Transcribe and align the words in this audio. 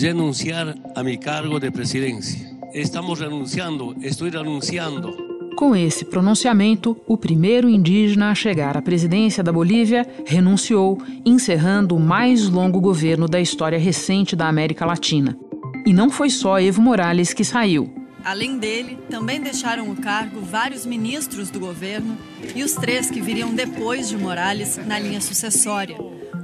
renunciar 0.00 0.74
a 0.94 1.02
mi 1.02 1.18
cargo 1.18 1.58
de 1.58 1.70
presidencia. 1.70 2.56
Estamos 2.72 3.20
renunciando, 3.20 3.96
estoy 4.02 4.30
renunciando. 4.30 5.28
Com 5.56 5.74
esse 5.74 6.04
pronunciamento, 6.04 6.96
o 7.06 7.16
primeiro 7.16 7.68
indígena 7.68 8.30
a 8.30 8.34
chegar 8.34 8.76
à 8.76 8.82
presidência 8.82 9.42
da 9.42 9.52
Bolívia 9.52 10.06
renunciou, 10.24 10.98
encerrando 11.24 11.96
o 11.96 12.00
mais 12.00 12.48
longo 12.48 12.80
governo 12.80 13.26
da 13.26 13.40
história 13.40 13.78
recente 13.78 14.36
da 14.36 14.46
América 14.46 14.86
Latina. 14.86 15.36
E 15.84 15.92
não 15.92 16.10
foi 16.10 16.30
só 16.30 16.60
Evo 16.60 16.80
Morales 16.80 17.32
que 17.32 17.42
saiu. 17.44 17.92
Além 18.24 18.58
dele, 18.58 18.98
também 19.08 19.40
deixaram 19.40 19.90
o 19.90 19.96
cargo 19.96 20.40
vários 20.40 20.84
ministros 20.84 21.50
do 21.50 21.58
governo 21.58 22.16
e 22.54 22.62
os 22.62 22.74
três 22.74 23.10
que 23.10 23.20
viriam 23.20 23.54
depois 23.54 24.08
de 24.08 24.16
Morales 24.16 24.78
na 24.86 24.98
linha 24.98 25.20
sucessória: 25.20 25.96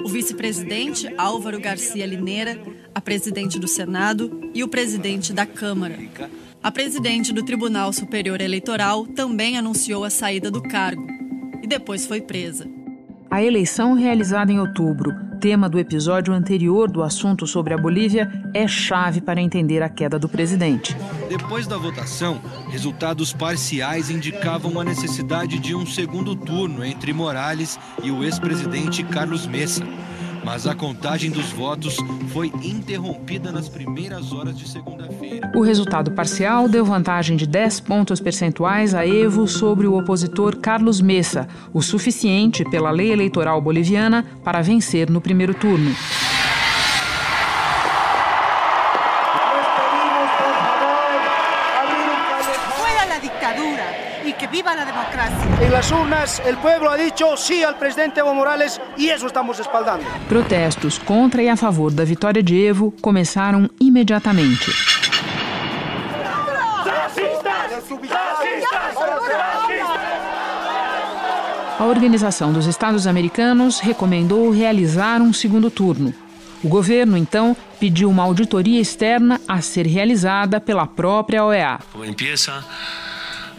o 0.05 0.09
vice-presidente 0.09 1.13
Álvaro 1.17 1.61
Garcia 1.61 2.07
Lineira, 2.07 2.59
a 2.95 3.01
presidente 3.01 3.59
do 3.59 3.67
Senado 3.67 4.51
e 4.55 4.63
o 4.63 4.69
presidente 4.69 5.33
da 5.33 5.45
Câmara. 5.45 5.99
A 6.63 6.71
presidente 6.71 7.33
do 7.33 7.45
Tribunal 7.45 7.93
Superior 7.93 8.41
Eleitoral 8.41 9.07
também 9.07 9.59
anunciou 9.59 10.05
a 10.05 10.11
saída 10.11 10.51
do 10.51 10.63
cargo 10.63 11.07
e 11.63 11.67
depois 11.67 12.07
foi 12.07 12.21
presa. 12.21 12.67
A 13.31 13.43
eleição 13.43 13.95
realizada 13.95 14.53
em 14.53 14.61
outubro, 14.61 15.13
tema 15.41 15.69
do 15.69 15.79
episódio 15.79 16.33
anterior 16.33 16.89
do 16.89 17.03
assunto 17.03 17.47
sobre 17.47 17.75
a 17.75 17.77
Bolívia, 17.77 18.31
é 18.55 18.69
chave 18.69 19.21
para 19.21 19.43
entender 19.43 19.83
a 19.83 19.89
queda 19.89 20.19
do 20.19 20.29
presidente. 20.29 20.97
Depois 21.29 21.67
da 21.67 21.77
votação, 21.77 22.41
resultados 22.71 23.33
parciais 23.33 24.09
indicavam 24.09 24.79
a 24.81 24.85
necessidade 24.85 25.59
de 25.59 25.75
um 25.75 25.85
segundo 25.85 26.37
turno 26.37 26.85
entre 26.85 27.13
Morales 27.13 27.79
e 28.03 28.11
o 28.11 28.23
ex-presidente 28.23 29.03
Carlos 29.03 29.47
Messa. 29.47 29.85
Mas 30.45 30.67
a 30.67 30.75
contagem 30.75 31.31
dos 31.31 31.51
votos 31.53 31.97
foi 32.33 32.53
interrompida 32.63 33.51
nas 33.51 33.69
primeiras 33.69 34.31
horas 34.31 34.59
de 34.59 34.69
segunda-feira. 34.69 35.51
O 35.55 35.63
resultado 35.63 36.11
parcial 36.13 36.69
deu 36.69 36.85
vantagem 36.85 37.35
de 37.35 37.47
10 37.47 37.81
pontos 37.81 38.21
percentuais 38.21 38.95
a 38.95 39.07
Evo 39.07 39.49
sobre 39.49 39.87
o 39.87 39.97
opositor 39.97 40.57
Carlos 40.59 41.01
Messa, 41.01 41.49
o 41.73 41.81
suficiente 41.81 42.63
pela 42.71 42.91
lei 42.91 43.11
eleitoral 43.11 43.61
boliviana 43.63 44.25
para 44.45 44.61
vencer 44.61 45.09
no 45.09 45.21
primeiro 45.21 45.55
turno. 45.55 45.91
Las 55.85 55.93
urnas, 55.93 56.43
el 56.47 56.57
pueblo 56.57 56.89
ha 56.89 56.97
dicho 56.97 57.37
sí 57.37 57.63
al 57.63 57.77
presidente 57.77 58.21
Evo 58.21 58.33
Morales 58.35 58.81
y 58.97 59.09
eso 59.09 59.27
estamos 59.27 59.59
respaldando. 59.59 60.07
Protestos 60.29 60.99
contra 60.99 61.43
e 61.43 61.49
a 61.51 61.57
favor 61.57 61.93
da 61.93 62.05
vitória 62.05 62.43
de 62.43 62.59
Evo 62.59 62.91
começaram 63.03 63.69
imediatamente. 63.79 64.71
A 71.79 71.85
Organização 71.85 72.51
dos 72.51 72.67
Estados 72.67 73.07
Americanos 73.07 73.79
recomendou 73.81 74.51
realizar 74.51 75.21
um 75.21 75.35
segundo 75.35 75.71
turno. 75.71 76.15
O 76.63 76.69
governo, 76.69 77.19
então, 77.19 77.55
pediu 77.79 78.09
uma 78.09 78.23
auditoria 78.23 78.81
externa 78.81 79.39
a 79.47 79.61
ser 79.61 79.87
realizada 79.87 80.59
pela 80.63 80.87
própria 80.87 81.45
OEA. 81.45 81.79
Empieza 82.07 82.65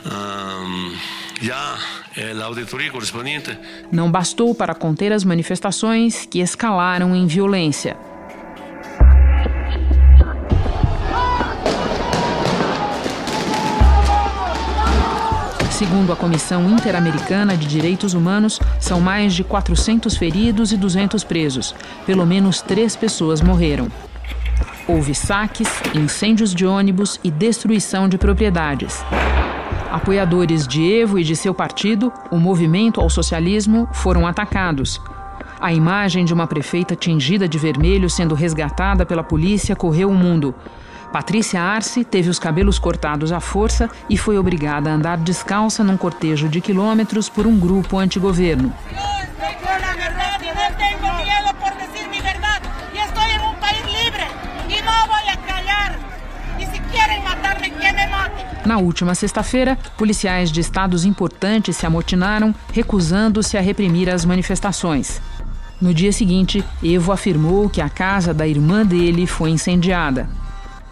já 0.03 0.06
a 0.08 0.64
auditoria 0.64 1.06
correspondente. 1.06 1.25
Não 3.91 4.09
bastou 4.09 4.55
para 4.55 4.73
conter 4.73 5.11
as 5.11 5.23
manifestações 5.23 6.25
que 6.25 6.39
escalaram 6.39 7.16
em 7.16 7.28
violência. 7.28 7.97
Segundo 15.72 16.13
a 16.13 16.16
Comissão 16.16 16.69
Interamericana 16.69 17.57
de 17.57 17.67
Direitos 17.67 18.13
Humanos, 18.13 18.62
são 18.79 19.02
mais 19.02 19.34
de 19.34 19.44
400 19.44 20.16
feridos 20.16 20.72
e 20.72 20.78
200 20.78 21.22
presos. 21.25 21.75
Pelo 22.06 22.25
menos 22.25 22.62
três 22.62 22.96
pessoas 22.96 23.41
morreram. 23.41 23.91
Houve 24.88 25.13
saques, 25.13 25.67
incêndios 25.94 26.56
de 26.56 26.66
ônibus 26.66 27.19
e 27.25 27.29
destruição 27.29 28.07
de 28.07 28.17
propriedades. 28.17 29.03
Apoiadores 29.95 30.67
de 30.67 30.83
Evo 30.91 31.17
e 31.17 31.23
de 31.23 31.38
seu 31.38 31.53
partido, 31.53 32.11
o 32.29 32.38
Movimento 32.38 33.00
ao 33.00 33.09
Socialismo, 33.09 33.88
foram 33.94 34.28
atacados. 34.28 35.00
A 35.57 35.72
imagem 35.72 36.25
de 36.25 36.33
uma 36.33 36.45
prefeita 36.45 36.97
tingida 36.97 37.47
de 37.47 37.57
vermelho 37.57 38.09
sendo 38.09 38.35
resgatada 38.35 39.05
pela 39.05 39.23
polícia 39.23 39.73
correu 39.73 40.09
o 40.09 40.13
mundo. 40.13 40.53
Patrícia 41.13 41.61
Arce 41.61 42.03
teve 42.03 42.29
os 42.29 42.38
cabelos 42.38 42.78
cortados 42.78 43.31
à 43.31 43.39
força 43.39 43.89
e 44.09 44.17
foi 44.17 44.38
obrigada 44.38 44.91
a 44.91 44.95
andar 44.95 45.17
descalça 45.17 45.81
num 45.81 45.95
cortejo 45.95 46.50
de 46.50 46.59
quilômetros 46.59 47.29
por 47.29 47.47
um 47.47 47.57
grupo 47.57 47.97
antigoverno. 47.97 48.73
Na 58.66 58.80
última 58.80 59.14
sexta-feira, 59.14 59.78
policiais 59.96 60.52
de 60.52 60.59
estados 60.59 61.06
importantes 61.06 61.78
se 61.78 61.86
amotinaram, 61.86 62.53
recusando-se 62.74 63.56
a 63.58 63.62
reprimir 63.62 64.09
as 64.09 64.26
manifestações. 64.26 65.22
No 65.80 65.94
dia 65.94 66.12
seguinte, 66.12 66.66
Evo 66.84 67.12
afirmou 67.12 67.70
que 67.70 67.80
a 67.80 67.90
casa 67.90 68.34
da 68.34 68.48
irmã 68.48 68.84
dele 68.84 69.28
foi 69.28 69.52
incendiada. 69.52 70.28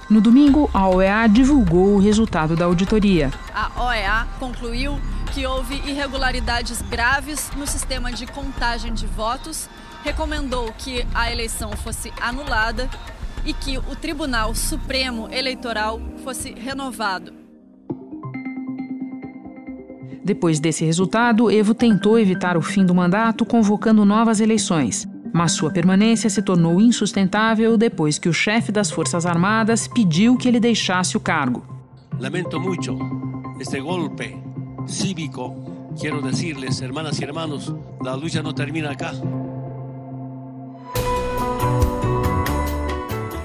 No 0.07 0.21
domingo, 0.21 0.69
a 0.71 0.87
OEA 0.87 1.27
divulgou 1.27 1.95
o 1.95 1.99
resultado 1.99 2.55
da 2.55 2.65
auditoria. 2.65 3.31
A 3.55 3.85
OEA 3.85 4.27
concluiu 4.39 4.99
que 5.33 5.47
houve 5.47 5.75
irregularidades 5.77 6.79
graves 6.83 7.49
no 7.57 7.65
sistema 7.65 8.11
de 8.11 8.27
contagem 8.27 8.93
de 8.93 9.07
votos, 9.07 9.67
recomendou 10.03 10.71
que 10.77 11.07
a 11.15 11.31
eleição 11.31 11.71
fosse 11.71 12.13
anulada 12.21 12.87
e 13.43 13.51
que 13.51 13.79
o 13.79 13.95
Tribunal 13.95 14.53
Supremo 14.53 15.27
Eleitoral 15.31 15.99
fosse 16.23 16.53
renovado. 16.53 17.42
Depois 20.23 20.59
desse 20.59 20.85
resultado, 20.85 21.51
Evo 21.51 21.73
tentou 21.73 22.17
evitar 22.17 22.55
o 22.55 22.61
fim 22.61 22.85
do 22.85 22.95
mandato 22.95 23.45
convocando 23.45 24.05
novas 24.05 24.39
eleições. 24.39 25.05
Mas 25.33 25.51
sua 25.51 25.71
permanência 25.71 26.29
se 26.29 26.41
tornou 26.41 26.79
insustentável 26.79 27.75
depois 27.75 28.17
que 28.17 28.29
o 28.29 28.33
chefe 28.33 28.71
das 28.71 28.89
Forças 28.89 29.25
Armadas 29.25 29.87
pediu 29.87 30.37
que 30.37 30.47
ele 30.47 30.59
deixasse 30.59 31.17
o 31.17 31.19
cargo. 31.19 31.65
Lamento 32.19 32.59
muito 32.59 32.97
este 33.59 33.81
golpe 33.81 34.37
cívico. 34.85 35.55
Quero 35.99 36.21
dizer-lhes, 36.21 36.81
hermanas 36.81 37.19
e 37.19 37.23
hermanos, 37.23 37.73
a 38.05 38.13
luta 38.13 38.41
não 38.41 38.53
termina 38.53 38.91
aqui. 38.91 39.05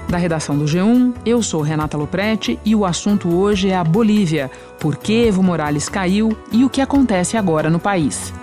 Da 0.09 0.17
redação 0.17 0.57
do 0.57 0.65
G1, 0.65 1.13
eu 1.23 1.43
sou 1.43 1.61
Renata 1.61 1.95
Loprete 1.95 2.57
e 2.65 2.75
o 2.75 2.83
assunto 2.83 3.29
hoje 3.29 3.69
é 3.69 3.77
a 3.77 3.83
Bolívia, 3.83 4.49
por 4.79 4.95
que 4.95 5.27
Evo 5.27 5.43
Morales 5.43 5.89
caiu 5.89 6.35
e 6.51 6.63
o 6.63 6.69
que 6.69 6.81
acontece 6.81 7.37
agora 7.37 7.69
no 7.69 7.79
país. 7.79 8.33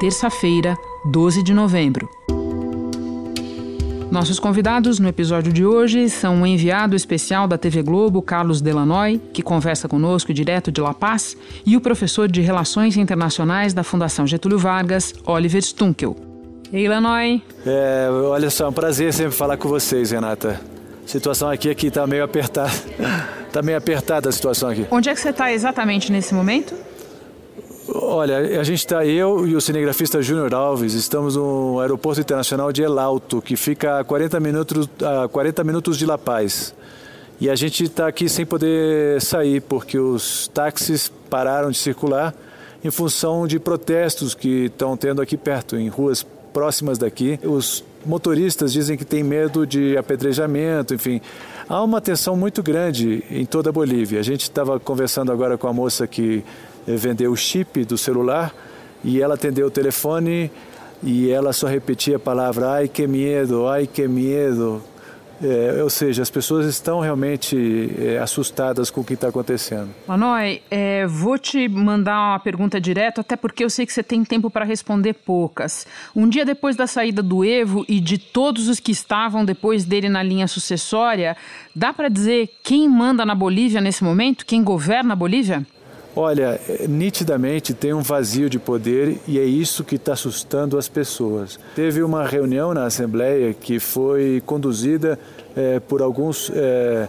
Terça-feira, 0.00 0.76
12 1.04 1.42
de 1.42 1.54
novembro. 1.54 2.08
Nossos 4.10 4.38
convidados 4.38 4.98
no 4.98 5.08
episódio 5.08 5.52
de 5.52 5.64
hoje 5.64 6.10
são 6.10 6.42
o 6.42 6.46
enviado 6.46 6.94
especial 6.94 7.48
da 7.48 7.56
TV 7.56 7.82
Globo, 7.82 8.20
Carlos 8.20 8.60
Delanoy, 8.60 9.18
que 9.32 9.42
conversa 9.42 9.88
conosco 9.88 10.34
direto 10.34 10.70
de 10.70 10.82
La 10.82 10.92
Paz, 10.92 11.34
e 11.64 11.78
o 11.78 11.80
professor 11.80 12.30
de 12.30 12.42
Relações 12.42 12.98
Internacionais 12.98 13.72
da 13.72 13.82
Fundação 13.82 14.26
Getúlio 14.26 14.58
Vargas, 14.58 15.14
Oliver 15.24 15.62
Stunkel. 15.62 16.14
Ei, 16.70 16.88
Lanoi. 16.88 17.42
É, 17.64 18.08
olha 18.10 18.50
só, 18.50 18.66
é 18.66 18.68
um 18.68 18.72
prazer 18.72 19.14
sempre 19.14 19.32
falar 19.32 19.56
com 19.56 19.68
vocês, 19.68 20.10
Renata. 20.10 20.71
A 21.04 21.08
situação 21.08 21.50
aqui 21.50 21.68
aqui 21.70 21.90
tá 21.90 22.06
meio 22.06 22.24
apertada. 22.24 22.70
tá 23.52 23.62
meio 23.62 23.76
apertada 23.76 24.28
a 24.28 24.32
situação 24.32 24.68
aqui. 24.68 24.86
Onde 24.90 25.08
é 25.08 25.14
que 25.14 25.20
você 25.20 25.30
está 25.30 25.52
exatamente 25.52 26.10
nesse 26.10 26.34
momento? 26.34 26.74
Olha, 27.88 28.60
a 28.60 28.64
gente 28.64 28.78
está, 28.78 29.04
eu 29.04 29.46
e 29.46 29.56
o 29.56 29.60
cinegrafista 29.60 30.22
Júnior 30.22 30.54
Alves, 30.54 30.94
estamos 30.94 31.36
no 31.36 31.80
aeroporto 31.80 32.20
internacional 32.20 32.72
de 32.72 32.82
El 32.82 32.98
Alto, 32.98 33.42
que 33.42 33.56
fica 33.56 33.98
a 33.98 34.04
40 34.04 34.38
minutos, 34.38 34.88
a 35.02 35.28
40 35.28 35.64
minutos 35.64 35.98
de 35.98 36.06
La 36.06 36.16
Paz. 36.16 36.74
E 37.40 37.50
a 37.50 37.56
gente 37.56 37.84
está 37.84 38.06
aqui 38.06 38.28
sem 38.28 38.46
poder 38.46 39.20
sair, 39.20 39.60
porque 39.60 39.98
os 39.98 40.48
táxis 40.54 41.10
pararam 41.28 41.70
de 41.70 41.78
circular 41.78 42.32
em 42.84 42.90
função 42.90 43.46
de 43.46 43.58
protestos 43.58 44.32
que 44.32 44.66
estão 44.66 44.96
tendo 44.96 45.20
aqui 45.20 45.36
perto, 45.36 45.76
em 45.76 45.88
ruas 45.88 46.24
próximas 46.52 46.98
daqui. 46.98 47.40
Os 47.42 47.84
motoristas 48.04 48.72
dizem 48.72 48.96
que 48.96 49.04
tem 49.04 49.22
medo 49.22 49.66
de 49.66 49.96
apedrejamento, 49.96 50.94
enfim. 50.94 51.20
Há 51.68 51.82
uma 51.82 52.00
tensão 52.00 52.36
muito 52.36 52.62
grande 52.62 53.24
em 53.30 53.44
toda 53.44 53.70
a 53.70 53.72
Bolívia. 53.72 54.20
A 54.20 54.22
gente 54.22 54.42
estava 54.42 54.78
conversando 54.78 55.32
agora 55.32 55.56
com 55.56 55.68
a 55.68 55.72
moça 55.72 56.06
que 56.06 56.44
eh, 56.86 56.96
vendeu 56.96 57.32
o 57.32 57.36
chip 57.36 57.84
do 57.84 57.96
celular 57.96 58.54
e 59.04 59.20
ela 59.20 59.34
atendeu 59.34 59.66
o 59.66 59.70
telefone 59.70 60.50
e 61.02 61.30
ela 61.30 61.52
só 61.52 61.66
repetia 61.66 62.16
a 62.16 62.20
palavra 62.20 62.70
ai 62.72 62.88
que 62.88 63.06
medo, 63.06 63.66
ai 63.66 63.86
que 63.86 64.06
medo. 64.06 64.82
É, 65.42 65.82
ou 65.82 65.90
seja, 65.90 66.22
as 66.22 66.30
pessoas 66.30 66.66
estão 66.66 67.00
realmente 67.00 67.90
é, 67.98 68.18
assustadas 68.18 68.90
com 68.90 69.00
o 69.00 69.04
que 69.04 69.14
está 69.14 69.28
acontecendo. 69.28 69.88
Manoy, 70.06 70.62
é, 70.70 71.04
vou 71.06 71.36
te 71.36 71.68
mandar 71.68 72.32
uma 72.32 72.38
pergunta 72.38 72.80
direto, 72.80 73.20
até 73.20 73.34
porque 73.34 73.64
eu 73.64 73.70
sei 73.70 73.84
que 73.84 73.92
você 73.92 74.04
tem 74.04 74.24
tempo 74.24 74.48
para 74.48 74.64
responder 74.64 75.14
poucas. 75.14 75.84
Um 76.14 76.28
dia 76.28 76.44
depois 76.44 76.76
da 76.76 76.86
saída 76.86 77.22
do 77.22 77.44
Evo 77.44 77.84
e 77.88 77.98
de 77.98 78.18
todos 78.18 78.68
os 78.68 78.78
que 78.78 78.92
estavam 78.92 79.44
depois 79.44 79.84
dele 79.84 80.08
na 80.08 80.22
linha 80.22 80.46
sucessória, 80.46 81.36
dá 81.74 81.92
para 81.92 82.08
dizer 82.08 82.48
quem 82.62 82.88
manda 82.88 83.26
na 83.26 83.34
Bolívia 83.34 83.80
nesse 83.80 84.04
momento? 84.04 84.46
Quem 84.46 84.62
governa 84.62 85.14
a 85.14 85.16
Bolívia? 85.16 85.66
Olha, 86.14 86.60
nitidamente 86.86 87.72
tem 87.72 87.94
um 87.94 88.02
vazio 88.02 88.50
de 88.50 88.58
poder 88.58 89.18
e 89.26 89.38
é 89.38 89.44
isso 89.44 89.82
que 89.82 89.96
está 89.96 90.12
assustando 90.12 90.76
as 90.76 90.86
pessoas. 90.86 91.58
Teve 91.74 92.02
uma 92.02 92.26
reunião 92.26 92.74
na 92.74 92.84
Assembleia 92.84 93.54
que 93.54 93.80
foi 93.80 94.42
conduzida 94.44 95.18
é, 95.56 95.80
por 95.80 96.02
alguns 96.02 96.52
é, 96.54 97.08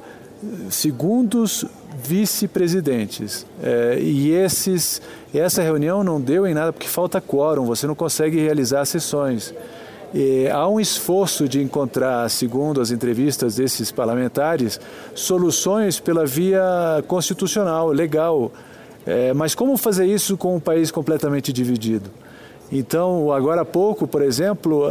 segundos 0.69 1.65
vice-presidentes. 2.01 3.45
É, 3.61 3.99
e 3.99 4.31
esses, 4.31 5.01
essa 5.33 5.61
reunião 5.61 6.01
não 6.01 6.19
deu 6.19 6.47
em 6.47 6.53
nada 6.53 6.71
porque 6.71 6.87
falta 6.87 7.19
quórum, 7.19 7.65
você 7.65 7.85
não 7.85 7.95
consegue 7.95 8.39
realizar 8.39 8.85
sessões. 8.85 9.53
E 10.13 10.47
há 10.47 10.65
um 10.67 10.79
esforço 10.79 11.49
de 11.49 11.61
encontrar, 11.61 12.29
segundo 12.29 12.79
as 12.79 12.91
entrevistas 12.91 13.55
desses 13.55 13.91
parlamentares, 13.91 14.79
soluções 15.13 15.99
pela 15.99 16.25
via 16.25 17.03
constitucional, 17.07 17.89
legal 17.89 18.51
é, 19.05 19.33
mas 19.33 19.53
como 19.55 19.75
fazer 19.77 20.05
isso 20.05 20.37
com 20.37 20.55
um 20.55 20.59
país 20.59 20.91
completamente 20.91 21.51
dividido? 21.51 22.09
Então, 22.71 23.31
agora 23.31 23.61
há 23.61 23.65
pouco, 23.65 24.07
por 24.07 24.21
exemplo, 24.21 24.83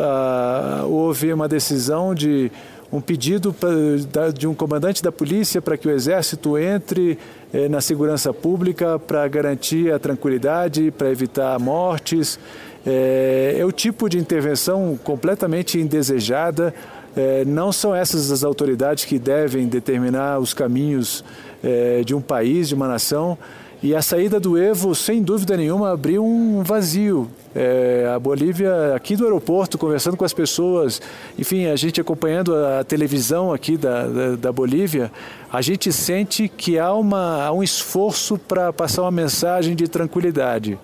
houve 0.88 1.32
uma 1.32 1.48
decisão 1.48 2.14
de 2.14 2.50
um 2.92 3.00
pedido 3.00 3.54
pra, 3.54 4.30
de 4.30 4.46
um 4.46 4.54
comandante 4.54 5.02
da 5.02 5.10
polícia 5.10 5.62
para 5.62 5.78
que 5.78 5.88
o 5.88 5.90
exército 5.90 6.58
entre 6.58 7.18
é, 7.52 7.66
na 7.66 7.80
segurança 7.80 8.34
pública 8.34 8.98
para 8.98 9.26
garantir 9.26 9.90
a 9.90 9.98
tranquilidade, 9.98 10.90
para 10.90 11.10
evitar 11.10 11.58
mortes. 11.58 12.38
É, 12.84 13.56
é, 13.58 13.64
o 13.64 13.72
tipo 13.72 14.10
de 14.10 14.18
intervenção 14.18 14.98
completamente 15.02 15.78
indesejada. 15.78 16.74
É, 17.14 17.44
não 17.44 17.72
são 17.72 17.94
essas 17.94 18.30
as 18.30 18.42
autoridades 18.42 19.04
que 19.04 19.18
devem 19.18 19.66
determinar 19.66 20.38
os 20.38 20.54
caminhos 20.54 21.24
é, 21.62 22.02
de 22.04 22.14
um 22.14 22.20
país, 22.20 22.68
de 22.68 22.74
uma 22.74 22.88
nação. 22.88 23.38
E 23.82 23.96
a 23.96 24.00
saída 24.00 24.38
do 24.38 24.56
Evo, 24.56 24.94
sem 24.94 25.20
dúvida 25.20 25.56
nenhuma, 25.56 25.90
abriu 25.90 26.24
um 26.24 26.62
vazio. 26.62 27.28
É, 27.52 28.08
a 28.14 28.16
Bolívia, 28.16 28.94
aqui 28.94 29.16
do 29.16 29.24
aeroporto, 29.24 29.76
conversando 29.76 30.16
com 30.16 30.24
as 30.24 30.32
pessoas, 30.32 31.02
enfim, 31.36 31.66
a 31.66 31.74
gente 31.74 32.00
acompanhando 32.00 32.54
a 32.54 32.84
televisão 32.84 33.52
aqui 33.52 33.76
da, 33.76 34.06
da, 34.06 34.36
da 34.36 34.52
Bolívia, 34.52 35.10
a 35.52 35.60
gente 35.60 35.92
sente 35.92 36.48
que 36.48 36.78
há, 36.78 36.92
uma, 36.94 37.44
há 37.44 37.52
um 37.52 37.60
esforço 37.60 38.38
para 38.38 38.72
passar 38.72 39.02
uma 39.02 39.10
mensagem 39.10 39.74
de 39.74 39.88
tranquilidade 39.88 40.78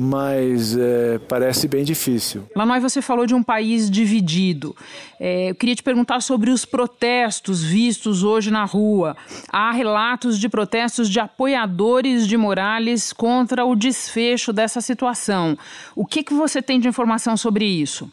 mas 0.00 0.76
é, 0.76 1.18
parece 1.26 1.66
bem 1.66 1.82
difícil. 1.82 2.44
Lanói, 2.54 2.78
você 2.78 3.02
falou 3.02 3.26
de 3.26 3.34
um 3.34 3.42
país 3.42 3.90
dividido. 3.90 4.76
É, 5.18 5.50
eu 5.50 5.56
queria 5.56 5.74
te 5.74 5.82
perguntar 5.82 6.20
sobre 6.20 6.52
os 6.52 6.64
protestos 6.64 7.64
vistos 7.64 8.22
hoje 8.22 8.48
na 8.48 8.64
rua. 8.64 9.16
Há 9.52 9.72
relatos 9.72 10.38
de 10.38 10.48
protestos 10.48 11.10
de 11.10 11.18
apoiadores 11.18 12.28
de 12.28 12.36
Morales 12.36 13.12
contra 13.12 13.64
o 13.64 13.74
desfecho 13.74 14.52
dessa 14.52 14.80
situação. 14.80 15.58
O 15.96 16.06
que, 16.06 16.22
que 16.22 16.32
você 16.32 16.62
tem 16.62 16.78
de 16.78 16.86
informação 16.86 17.36
sobre 17.36 17.64
isso? 17.64 18.08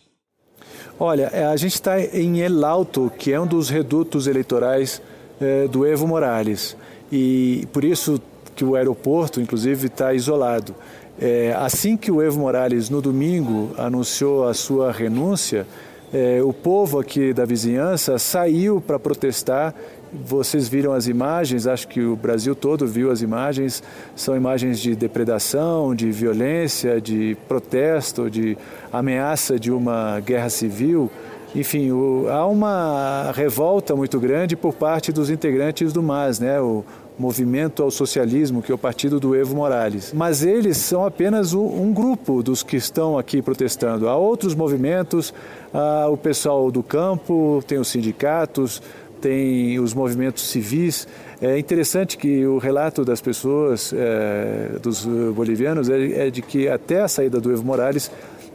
Olha, 1.00 1.30
é, 1.32 1.46
a 1.46 1.56
gente 1.56 1.76
está 1.76 2.02
em 2.02 2.40
El 2.40 2.66
Alto, 2.66 3.12
que 3.16 3.32
é 3.32 3.40
um 3.40 3.46
dos 3.46 3.70
redutos 3.70 4.26
eleitorais 4.26 5.00
é, 5.40 5.68
do 5.68 5.86
Evo 5.86 6.08
Morales. 6.08 6.76
E 7.12 7.68
por 7.72 7.84
isso 7.84 8.20
que 8.56 8.66
o 8.66 8.76
aeroporto, 8.76 9.40
inclusive, 9.40 9.86
está 9.86 10.16
isolado. 10.16 10.74
É, 11.20 11.56
assim 11.58 11.96
que 11.96 12.12
o 12.12 12.22
Evo 12.22 12.40
Morales, 12.40 12.90
no 12.90 13.02
domingo, 13.02 13.72
anunciou 13.78 14.48
a 14.48 14.54
sua 14.54 14.92
renúncia, 14.92 15.66
é, 16.14 16.42
o 16.44 16.52
povo 16.54 17.00
aqui 17.00 17.34
da 17.34 17.46
vizinhança 17.46 18.20
saiu 18.20 18.82
para 18.82 19.00
protestar. 19.00 19.74
Vocês 20.14 20.68
viram 20.68 20.94
as 20.94 21.08
imagens, 21.08 21.68
acho 21.68 21.88
que 21.88 22.02
o 22.02 22.16
Brasil 22.16 22.56
todo 22.56 22.86
viu 22.86 23.12
as 23.12 23.22
imagens. 23.22 23.82
São 24.16 24.36
imagens 24.36 24.80
de 24.80 24.96
depredação, 24.96 25.96
de 25.96 26.12
violência, 26.12 27.02
de 27.02 27.36
protesto, 27.48 28.30
de 28.30 28.58
ameaça 28.92 29.60
de 29.60 29.72
uma 29.72 30.20
guerra 30.20 30.50
civil. 30.50 31.10
Enfim, 31.54 31.92
o, 31.92 32.28
há 32.30 32.46
uma 32.46 33.32
revolta 33.34 33.96
muito 33.96 34.20
grande 34.20 34.56
por 34.56 34.74
parte 34.74 35.12
dos 35.12 35.30
integrantes 35.30 35.94
do 35.94 36.04
MAS, 36.04 36.40
né? 36.40 36.60
O, 36.60 36.84
Movimento 37.18 37.82
ao 37.82 37.90
Socialismo, 37.90 38.62
que 38.62 38.72
é 38.72 38.76
o 38.76 38.78
partido 38.78 39.20
do 39.20 39.36
Evo 39.36 39.56
Morales. 39.56 40.12
Mas 40.14 40.44
eles 40.44 40.78
são 40.78 41.06
apenas 41.06 41.54
um 41.54 41.94
grupo 41.94 42.44
dos 42.44 42.62
que 42.62 42.76
estão 42.76 43.18
aqui 43.18 43.42
protestando. 43.42 44.10
Há 44.10 44.16
outros 44.16 44.54
movimentos, 44.54 45.34
há 45.74 46.08
o 46.10 46.18
pessoal 46.18 46.70
do 46.70 46.84
campo, 46.84 47.64
tem 47.66 47.78
os 47.78 47.88
sindicatos, 47.88 48.82
tem 49.22 49.80
os 49.80 49.94
movimentos 49.94 50.44
civis. 50.50 51.08
É 51.42 51.58
interessante 51.58 52.18
que 52.18 52.46
o 52.46 52.58
relato 52.58 53.04
das 53.06 53.22
pessoas, 53.22 53.94
é, 53.96 54.78
dos 54.82 55.06
bolivianos, 55.34 55.90
é, 55.90 56.28
é 56.28 56.30
de 56.30 56.42
que 56.42 56.68
até 56.68 57.02
a 57.02 57.08
saída 57.08 57.40
do 57.40 57.52
Evo 57.52 57.64
Morales, 57.64 58.12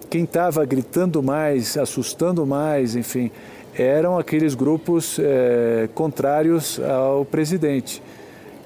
quem 0.08 0.24
estava 0.24 0.64
gritando 0.64 1.22
mais, 1.22 1.76
assustando 1.76 2.44
mais, 2.46 2.94
enfim, 2.94 3.30
eram 3.74 4.18
aqueles 4.18 4.54
grupos 4.54 5.18
é, 5.18 5.88
contrários 5.94 6.80
ao 6.80 7.24
presidente. 7.24 8.02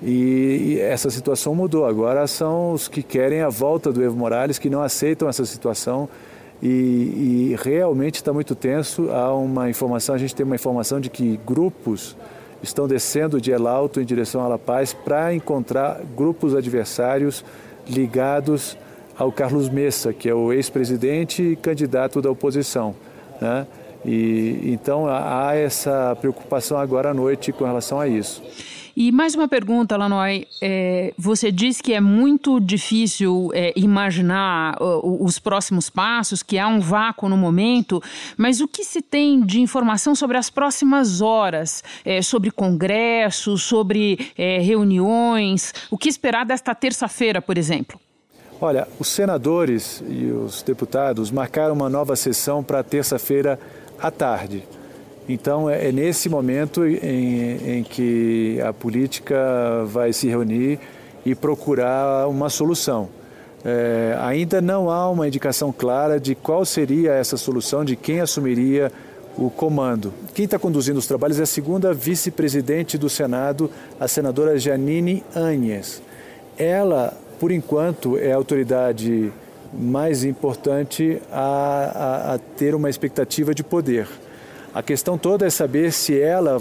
E, 0.03 0.79
essa 0.81 1.11
situação 1.11 1.55
mudou. 1.55 1.87
Agora 1.87 2.27
são 2.27 2.73
os 2.73 2.89
que 2.89 3.03
querem 3.03 3.41
a 3.41 3.49
volta 3.49 3.93
do 3.93 4.03
Evo 4.03 4.17
Morales, 4.17 4.59
que 4.59 4.71
não 4.71 4.83
aceitam 4.83 5.29
essa 5.29 5.45
situação. 5.45 6.09
E, 6.63 6.69
e 7.53 7.57
realmente 7.63 8.17
está 8.17 8.33
muito 8.33 8.55
tenso. 8.55 9.11
Há 9.11 9.35
uma 9.35 9.69
informação, 9.69 10.15
a 10.15 10.19
gente 10.19 10.35
tem 10.35 10.45
uma 10.45 10.55
informação 10.55 11.01
de 11.01 11.11
que 11.11 11.39
grupos 11.47 12.17
estão 12.63 12.89
descendo 12.89 13.41
de 13.41 13.53
El 13.53 13.67
Alto 13.67 14.01
em 14.01 14.05
direção 14.05 14.43
à 14.43 14.49
La 14.49 14.59
Paz 14.59 14.95
para 14.95 15.35
encontrar 15.35 16.01
grupos 16.17 16.55
adversários 16.55 17.45
ligados 17.87 18.77
ao 19.17 19.31
Carlos 19.31 19.69
Messa, 19.69 20.13
que 20.13 20.29
é 20.29 20.35
o 20.35 20.53
ex-presidente 20.53 21.43
e 21.43 21.57
candidato 21.57 22.21
da 22.21 22.31
oposição. 22.31 22.95
Né? 23.41 23.67
E, 24.05 24.61
então 24.65 25.07
há 25.07 25.55
essa 25.55 26.17
preocupação 26.21 26.79
agora 26.79 27.11
à 27.11 27.15
noite 27.15 27.53
com 27.53 27.65
relação 27.65 28.01
a 28.01 28.09
isso. 28.09 28.43
E 28.97 29.11
mais 29.11 29.35
uma 29.35 29.49
pergunta, 29.49 29.97
Lanoy. 29.97 30.47
É, 30.63 31.13
você 31.19 31.51
diz 31.51 31.81
que 31.81 31.93
é 31.93 32.01
muito 32.01 32.61
difícil 32.61 33.51
é, 33.53 33.73
imaginar 33.75 34.81
uh, 34.81 35.25
os 35.25 35.41
próximos 35.41 35.91
passos, 35.91 36.45
que 36.45 36.59
há 36.61 36.69
um 36.69 36.79
vácuo 36.79 37.29
no 37.29 37.37
momento, 37.37 38.01
mas 38.37 38.61
o 38.61 38.69
que 38.69 38.85
se 38.85 39.03
tem 39.03 39.45
de 39.45 39.61
informação 39.61 40.15
sobre 40.15 40.37
as 40.37 40.49
próximas 40.49 41.21
horas, 41.21 41.83
é, 42.05 42.23
sobre 42.23 42.53
congressos, 42.53 43.63
sobre 43.63 44.31
é, 44.39 44.59
reuniões? 44.61 45.75
O 45.91 45.99
que 45.99 46.09
esperar 46.09 46.47
desta 46.47 46.73
terça-feira, 46.73 47.43
por 47.43 47.59
exemplo? 47.59 48.01
Olha, 48.61 48.87
os 49.01 49.09
senadores 49.09 50.05
e 50.09 50.27
os 50.27 50.63
deputados 50.63 51.33
marcaram 51.33 51.75
uma 51.75 51.91
nova 51.91 52.15
sessão 52.15 52.63
para 52.63 52.85
terça-feira 52.85 53.59
à 53.99 54.11
tarde. 54.13 54.63
Então 55.29 55.69
é, 55.69 55.89
é 55.89 55.93
nesse 55.93 56.29
momento 56.29 56.85
em, 56.85 57.79
em 57.79 57.83
que 57.83 58.61
a 58.63 58.73
política 58.73 59.85
vai 59.87 60.13
se 60.13 60.29
reunir 60.29 60.79
e 61.25 61.35
procurar 61.35 62.29
uma 62.29 62.51
solução. 62.51 63.09
É, 63.65 64.15
ainda 64.21 64.61
não 64.61 64.91
há 64.91 65.09
uma 65.09 65.27
indicação 65.27 65.73
clara 65.73 66.21
de 66.21 66.35
qual 66.35 66.67
seria 66.67 67.13
essa 67.13 67.39
solução, 67.39 67.83
de 67.83 67.97
quem 67.97 68.21
assumiria 68.21 68.93
o 69.39 69.49
comando. 69.51 70.13
Quem 70.35 70.45
está 70.45 70.59
conduzindo 70.59 70.99
os 70.99 71.07
trabalhos 71.07 71.41
é 71.41 71.45
a 71.45 71.47
segunda 71.47 71.95
vice-presidente 71.95 72.99
do 72.99 73.09
Senado, 73.09 73.71
a 73.99 74.07
senadora 74.07 74.59
Janine 74.59 75.25
Anhes. 75.35 76.03
Ela, 76.59 77.17
por 77.41 77.51
enquanto, 77.51 78.19
é 78.19 78.33
a 78.33 78.37
autoridade 78.37 79.33
mais 79.73 80.25
importante 80.25 81.21
a, 81.33 82.31
a, 82.31 82.35
a 82.35 82.39
ter 82.39 82.75
uma 82.75 82.91
expectativa 82.91 83.55
de 83.55 83.65
poder. 83.65 84.07
A 84.75 84.83
questão 84.83 85.17
toda 85.17 85.47
é 85.47 85.51
saber 85.51 85.93
se 85.93 86.21
ela 86.21 86.61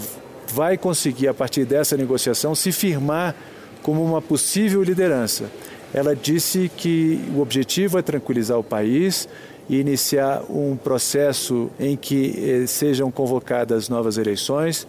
vai 0.52 0.78
conseguir, 0.78 1.26
a 1.26 1.34
partir 1.34 1.64
dessa 1.64 1.96
negociação, 1.96 2.54
se 2.54 2.70
firmar 2.70 3.34
como 3.82 4.04
uma 4.04 4.22
possível 4.22 4.82
liderança. 4.84 5.50
Ela 5.92 6.14
disse 6.14 6.70
que 6.76 7.20
o 7.34 7.40
objetivo 7.40 7.98
é 7.98 8.02
tranquilizar 8.02 8.56
o 8.56 8.62
país 8.62 9.28
e 9.68 9.80
iniciar 9.80 10.42
um 10.48 10.76
processo 10.76 11.68
em 11.80 11.96
que 11.96 12.62
eh, 12.62 12.66
sejam 12.68 13.10
convocadas 13.10 13.88
novas 13.88 14.16
eleições 14.16 14.86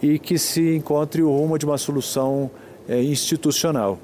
e 0.00 0.18
que 0.18 0.38
se 0.38 0.76
encontre 0.76 1.22
o 1.22 1.30
rumo 1.30 1.58
de 1.58 1.64
uma 1.64 1.78
solução 1.78 2.48
eh, 2.88 3.02
institucional. 3.02 3.98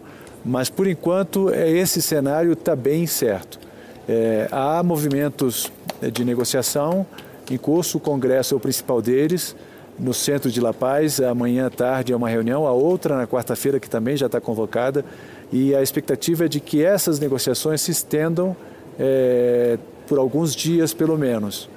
Mas, 0.45 0.69
por 0.69 0.89
enquanto, 0.89 1.49
é 1.51 1.71
esse 1.71 2.03
cenário 2.03 2.53
está 2.53 2.75
bem 2.75 3.07
certo. 3.07 3.59
É, 4.07 4.49
há 4.51 4.83
movimentos 4.83 5.73
de 6.13 6.25
negociação. 6.25 7.07
Em 7.51 7.59
curso, 7.59 7.99
o 7.99 8.01
Congresso 8.01 8.55
é 8.55 8.57
o 8.57 8.61
principal 8.61 9.03
deles, 9.03 9.55
no 9.99 10.15
centro 10.15 10.51
de 10.51 10.61
La 10.61 10.73
Paz. 10.73 11.21
Amanhã 11.21 11.67
à 11.67 11.71
tarde 11.71 12.13
é 12.13 12.17
uma 12.17 12.29
reunião, 12.29 12.67
a 12.67 12.73
outra 12.73 13.17
na 13.17 13.27
quarta-feira, 13.27 13.79
que 13.79 13.89
também 13.89 14.17
já 14.17 14.27
está 14.27 14.41
convocada. 14.41 15.05
E 15.53 15.75
a 15.75 15.83
expectativa 15.83 16.47
é 16.47 16.49
de 16.49 16.61
que 16.61 16.83
essas 16.83 17.19
negociações 17.19 17.81
se 17.83 17.91
estendam 17.91 18.57
é, 18.99 19.79
por 20.07 20.19
alguns 20.19 20.55
dias, 20.55 20.95
pelo 20.95 21.19
menos, 21.19 21.69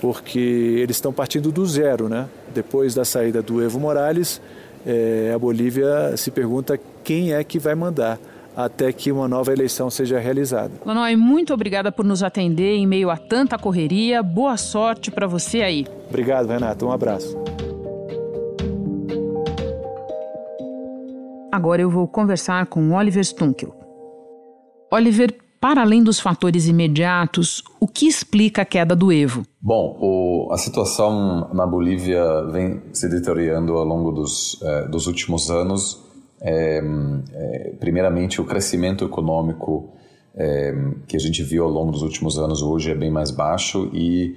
porque 0.00 0.38
eles 0.38 0.96
estão 0.96 1.12
partindo 1.12 1.52
do 1.52 1.64
zero, 1.64 2.08
né? 2.08 2.28
Depois 2.52 2.94
da 2.94 3.04
saída 3.04 3.40
do 3.40 3.62
Evo 3.62 3.78
Morales, 3.78 4.40
é, 4.86 5.32
a 5.34 5.38
Bolívia 5.38 6.16
se 6.16 6.30
pergunta 6.30 6.78
quem 7.02 7.32
é 7.32 7.42
que 7.42 7.58
vai 7.58 7.74
mandar 7.74 8.18
até 8.56 8.92
que 8.92 9.10
uma 9.10 9.26
nova 9.26 9.52
eleição 9.52 9.90
seja 9.90 10.18
realizada. 10.18 10.72
Lanoy, 10.84 11.16
muito 11.16 11.52
obrigada 11.52 11.90
por 11.90 12.04
nos 12.04 12.22
atender 12.22 12.76
em 12.76 12.86
meio 12.86 13.10
a 13.10 13.16
tanta 13.16 13.58
correria. 13.58 14.22
Boa 14.22 14.56
sorte 14.56 15.10
para 15.10 15.26
você 15.26 15.62
aí. 15.62 15.86
Obrigado, 16.08 16.48
Renato. 16.48 16.86
Um 16.86 16.92
abraço. 16.92 17.36
Agora 21.50 21.80
eu 21.80 21.88
vou 21.88 22.08
conversar 22.08 22.66
com 22.66 22.92
Oliver 22.92 23.24
Stunkel. 23.24 23.72
Oliver, 24.90 25.32
para 25.60 25.82
além 25.82 26.02
dos 26.02 26.20
fatores 26.20 26.66
imediatos, 26.66 27.62
o 27.80 27.86
que 27.86 28.06
explica 28.06 28.62
a 28.62 28.64
queda 28.64 28.94
do 28.94 29.12
Evo? 29.12 29.44
Bom, 29.60 29.96
o, 30.00 30.52
a 30.52 30.58
situação 30.58 31.48
na 31.54 31.66
Bolívia 31.66 32.42
vem 32.50 32.82
se 32.92 33.08
deteriorando 33.08 33.76
ao 33.76 33.84
longo 33.84 34.12
dos, 34.12 34.60
eh, 34.62 34.88
dos 34.88 35.06
últimos 35.06 35.50
anos 35.50 36.04
é, 36.40 36.82
é, 37.32 37.72
primeiramente, 37.80 38.40
o 38.40 38.44
crescimento 38.44 39.04
econômico 39.04 39.90
é, 40.34 40.74
que 41.06 41.16
a 41.16 41.20
gente 41.20 41.42
viu 41.42 41.64
ao 41.64 41.70
longo 41.70 41.92
dos 41.92 42.02
últimos 42.02 42.38
anos 42.38 42.60
hoje 42.60 42.90
é 42.90 42.94
bem 42.94 43.10
mais 43.10 43.30
baixo 43.30 43.88
e 43.92 44.36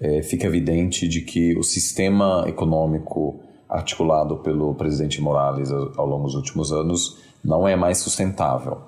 é, 0.00 0.22
fica 0.22 0.46
evidente 0.46 1.08
de 1.08 1.20
que 1.20 1.56
o 1.56 1.62
sistema 1.62 2.44
econômico 2.46 3.40
articulado 3.68 4.36
pelo 4.38 4.74
presidente 4.74 5.20
Morales 5.20 5.70
ao, 5.70 6.06
longo 6.06 6.24
dos 6.24 6.34
últimos 6.34 6.72
anos 6.72 7.18
não 7.44 7.66
é 7.66 7.74
mais 7.74 7.98
sustentável. 7.98 8.78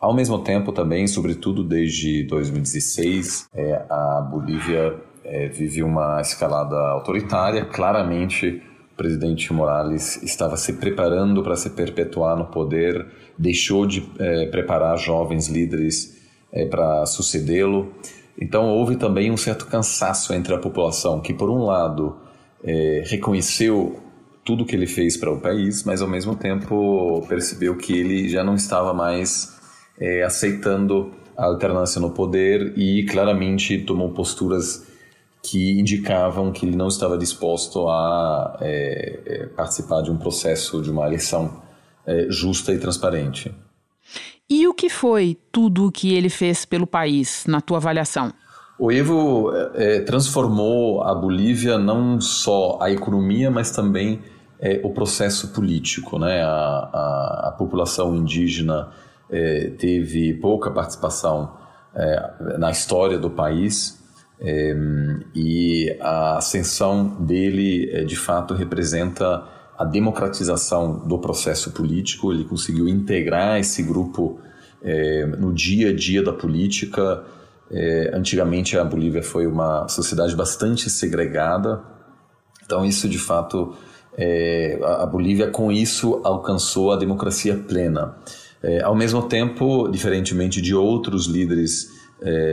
Ao 0.00 0.12
mesmo 0.12 0.38
tempo, 0.40 0.72
também, 0.72 1.06
sobretudo 1.06 1.62
desde 1.62 2.24
2016, 2.24 3.48
é, 3.54 3.84
a 3.88 4.20
Bolívia 4.20 4.96
é, 5.24 5.48
vive 5.48 5.82
uma 5.82 6.20
escalada 6.20 6.76
autoritária, 6.76 7.64
claramente 7.64 8.60
presidente 9.02 9.52
Morales 9.52 10.22
estava 10.22 10.56
se 10.56 10.74
preparando 10.74 11.42
para 11.42 11.56
se 11.56 11.70
perpetuar 11.70 12.36
no 12.36 12.44
poder, 12.44 13.04
deixou 13.36 13.84
de 13.84 14.08
é, 14.16 14.46
preparar 14.46 14.96
jovens 14.96 15.48
líderes 15.48 16.22
é, 16.52 16.66
para 16.66 17.04
sucedê-lo. 17.06 17.92
Então 18.40 18.68
houve 18.68 18.94
também 18.94 19.28
um 19.28 19.36
certo 19.36 19.66
cansaço 19.66 20.32
entre 20.32 20.54
a 20.54 20.58
população, 20.58 21.20
que 21.20 21.34
por 21.34 21.50
um 21.50 21.64
lado 21.64 22.16
é, 22.62 23.02
reconheceu 23.06 24.00
tudo 24.44 24.64
que 24.64 24.76
ele 24.76 24.86
fez 24.86 25.16
para 25.16 25.32
o 25.32 25.40
país, 25.40 25.82
mas 25.82 26.00
ao 26.00 26.08
mesmo 26.08 26.36
tempo 26.36 27.24
percebeu 27.28 27.76
que 27.76 27.92
ele 27.92 28.28
já 28.28 28.44
não 28.44 28.54
estava 28.54 28.94
mais 28.94 29.60
aceitando 30.26 31.12
a 31.36 31.44
alternância 31.44 32.00
no 32.00 32.10
poder 32.10 32.76
e 32.76 33.04
claramente 33.04 33.78
tomou 33.78 34.10
posturas 34.10 34.84
que 35.42 35.78
indicavam 35.78 36.52
que 36.52 36.64
ele 36.64 36.76
não 36.76 36.86
estava 36.86 37.18
disposto 37.18 37.88
a 37.88 38.56
é, 38.60 39.20
é, 39.26 39.46
participar 39.46 40.00
de 40.02 40.10
um 40.10 40.16
processo, 40.16 40.80
de 40.80 40.90
uma 40.90 41.04
eleição 41.04 41.60
é, 42.06 42.26
justa 42.30 42.72
e 42.72 42.78
transparente. 42.78 43.52
E 44.48 44.68
o 44.68 44.74
que 44.74 44.88
foi 44.88 45.36
tudo 45.50 45.86
o 45.86 45.92
que 45.92 46.14
ele 46.14 46.28
fez 46.28 46.64
pelo 46.64 46.86
país, 46.86 47.44
na 47.48 47.60
tua 47.60 47.78
avaliação? 47.78 48.32
O 48.78 48.92
Evo 48.92 49.52
é, 49.74 50.00
transformou 50.00 51.02
a 51.02 51.14
Bolívia 51.14 51.76
não 51.76 52.20
só 52.20 52.78
a 52.80 52.90
economia, 52.90 53.50
mas 53.50 53.72
também 53.72 54.20
é, 54.60 54.80
o 54.84 54.90
processo 54.90 55.52
político. 55.52 56.18
Né? 56.18 56.42
A, 56.42 56.48
a, 56.48 57.48
a 57.48 57.54
população 57.58 58.14
indígena 58.14 58.90
é, 59.28 59.70
teve 59.70 60.34
pouca 60.34 60.70
participação 60.70 61.60
na 62.58 62.70
história 62.70 63.18
do 63.18 63.28
país 63.28 64.01
é, 64.40 64.74
e 65.34 65.96
a 66.00 66.38
ascensão 66.38 67.06
dele, 67.20 67.88
é, 67.92 68.04
de 68.04 68.16
fato, 68.16 68.54
representa 68.54 69.44
a 69.78 69.84
democratização 69.84 70.98
do 71.06 71.18
processo 71.18 71.70
político. 71.70 72.32
Ele 72.32 72.44
conseguiu 72.44 72.88
integrar 72.88 73.58
esse 73.58 73.82
grupo 73.82 74.40
é, 74.82 75.26
no 75.26 75.52
dia 75.52 75.90
a 75.90 75.94
dia 75.94 76.22
da 76.22 76.32
política. 76.32 77.24
É, 77.70 78.10
antigamente, 78.14 78.76
a 78.76 78.84
Bolívia 78.84 79.22
foi 79.22 79.46
uma 79.46 79.86
sociedade 79.88 80.34
bastante 80.34 80.90
segregada. 80.90 81.80
Então, 82.64 82.84
isso, 82.84 83.08
de 83.08 83.18
fato, 83.18 83.74
a 84.84 85.06
Bolívia, 85.06 85.50
com 85.50 85.70
isso, 85.70 86.20
alcançou 86.22 86.92
a 86.92 86.96
democracia 86.96 87.56
plena. 87.56 88.14
Ao 88.84 88.94
mesmo 88.94 89.22
tempo, 89.22 89.88
diferentemente 89.88 90.62
de 90.62 90.74
outros 90.74 91.26
líderes 91.26 92.01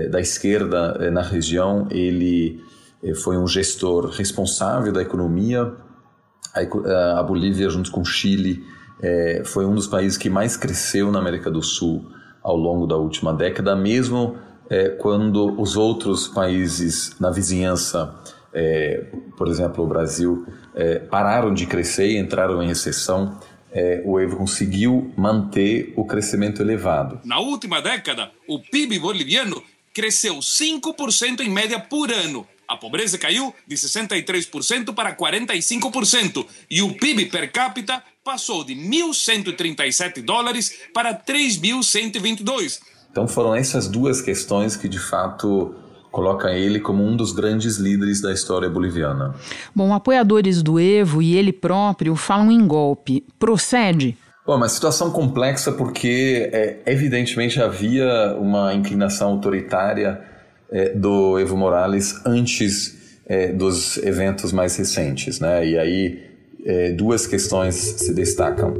da 0.10 0.20
esquerda 0.20 0.98
é, 1.00 1.10
na 1.10 1.22
região, 1.22 1.88
ele 1.92 2.64
é, 3.04 3.14
foi 3.14 3.38
um 3.38 3.48
gestor 3.48 4.08
responsável 4.10 4.92
da 4.92 5.02
economia. 5.02 5.72
A 7.16 7.22
Bolívia, 7.22 7.70
junto 7.70 7.92
com 7.92 8.02
o 8.02 8.06
Chile, 8.06 8.64
foi 9.46 9.68
um 9.68 9.76
dos 9.76 9.86
países 9.86 10.18
que 10.18 10.32
mais 10.32 10.58
cresceu 10.58 11.12
na 11.12 11.20
América 11.20 11.50
do 11.50 11.62
Sul 11.62 12.10
ao 12.42 12.58
longo 12.58 12.88
da 12.88 12.98
última 12.98 13.32
década, 13.32 13.76
mesmo 13.76 14.36
quando 14.98 15.62
os 15.62 15.78
outros 15.78 16.28
países 16.28 17.16
na 17.20 17.30
vizinhança, 17.30 18.16
por 19.38 19.48
exemplo, 19.48 19.84
o 19.84 19.88
Brasil, 19.88 20.44
pararam 21.12 21.54
de 21.54 21.68
crescer 21.68 22.08
e 22.08 22.18
entraram 22.18 22.64
em 22.64 22.68
recessão 22.68 23.38
é, 23.72 24.02
o 24.06 24.20
Evo 24.20 24.38
conseguiu 24.38 25.14
manter 25.16 25.94
o 25.96 26.06
crescimento 26.06 26.62
elevado. 26.62 27.20
Na 27.24 27.40
última 27.40 27.82
década, 27.82 28.32
o 28.48 28.60
PIB 28.60 29.00
boliviano 29.00 29.62
cresceu 29.94 30.36
5% 30.38 31.42
em 31.42 31.50
média 31.50 31.80
por 31.80 32.12
ano. 32.12 32.48
A 32.68 32.78
pobreza 32.78 33.18
caiu 33.18 33.54
de 33.68 33.76
63% 33.76 34.94
para 34.94 35.16
45% 35.16 36.46
e 36.70 36.84
o 36.84 36.94
PIB 36.94 37.26
per 37.26 37.52
capita 37.52 38.04
passou 38.24 38.64
de 38.64 38.76
1.137 38.76 40.22
dólares 40.22 40.78
para 40.94 41.16
3.122. 41.16 42.80
Então 43.12 43.28
foram 43.28 43.56
essas 43.56 43.88
duas 43.88 44.22
questões 44.22 44.76
que 44.76 44.88
de 44.88 45.00
fato 45.00 45.76
coloca 46.12 46.52
ele 46.52 46.80
como 46.80 47.04
um 47.04 47.16
dos 47.16 47.32
grandes 47.32 47.78
líderes 47.78 48.22
da 48.22 48.32
história 48.32 48.70
boliviana. 48.70 49.36
Bom, 49.76 49.94
apoiadores 49.94 50.62
do 50.62 50.80
Evo 50.80 51.22
e 51.22 51.36
ele 51.36 51.54
próprio 51.54 52.16
falam 52.16 52.52
em 52.52 52.66
golpe. 52.66 53.24
Procede? 53.38 54.18
Bom, 54.46 54.56
uma 54.56 54.70
situação 54.70 55.12
complexa 55.12 55.72
porque 55.72 56.50
é, 56.52 56.80
evidentemente 56.88 57.62
havia 57.62 58.36
uma 58.40 58.74
inclinação 58.74 59.30
autoritária 59.30 60.22
é, 60.72 60.90
do 60.90 61.38
Evo 61.38 61.56
Morales 61.56 62.20
antes 62.26 63.22
é, 63.28 63.52
dos 63.52 63.98
eventos 63.98 64.52
mais 64.52 64.76
recentes, 64.76 65.40
né? 65.40 65.66
E 65.68 65.78
aí 65.78 66.30
é, 66.66 66.92
duas 66.92 67.28
questões 67.28 67.76
se 67.76 68.14
destacam. 68.14 68.74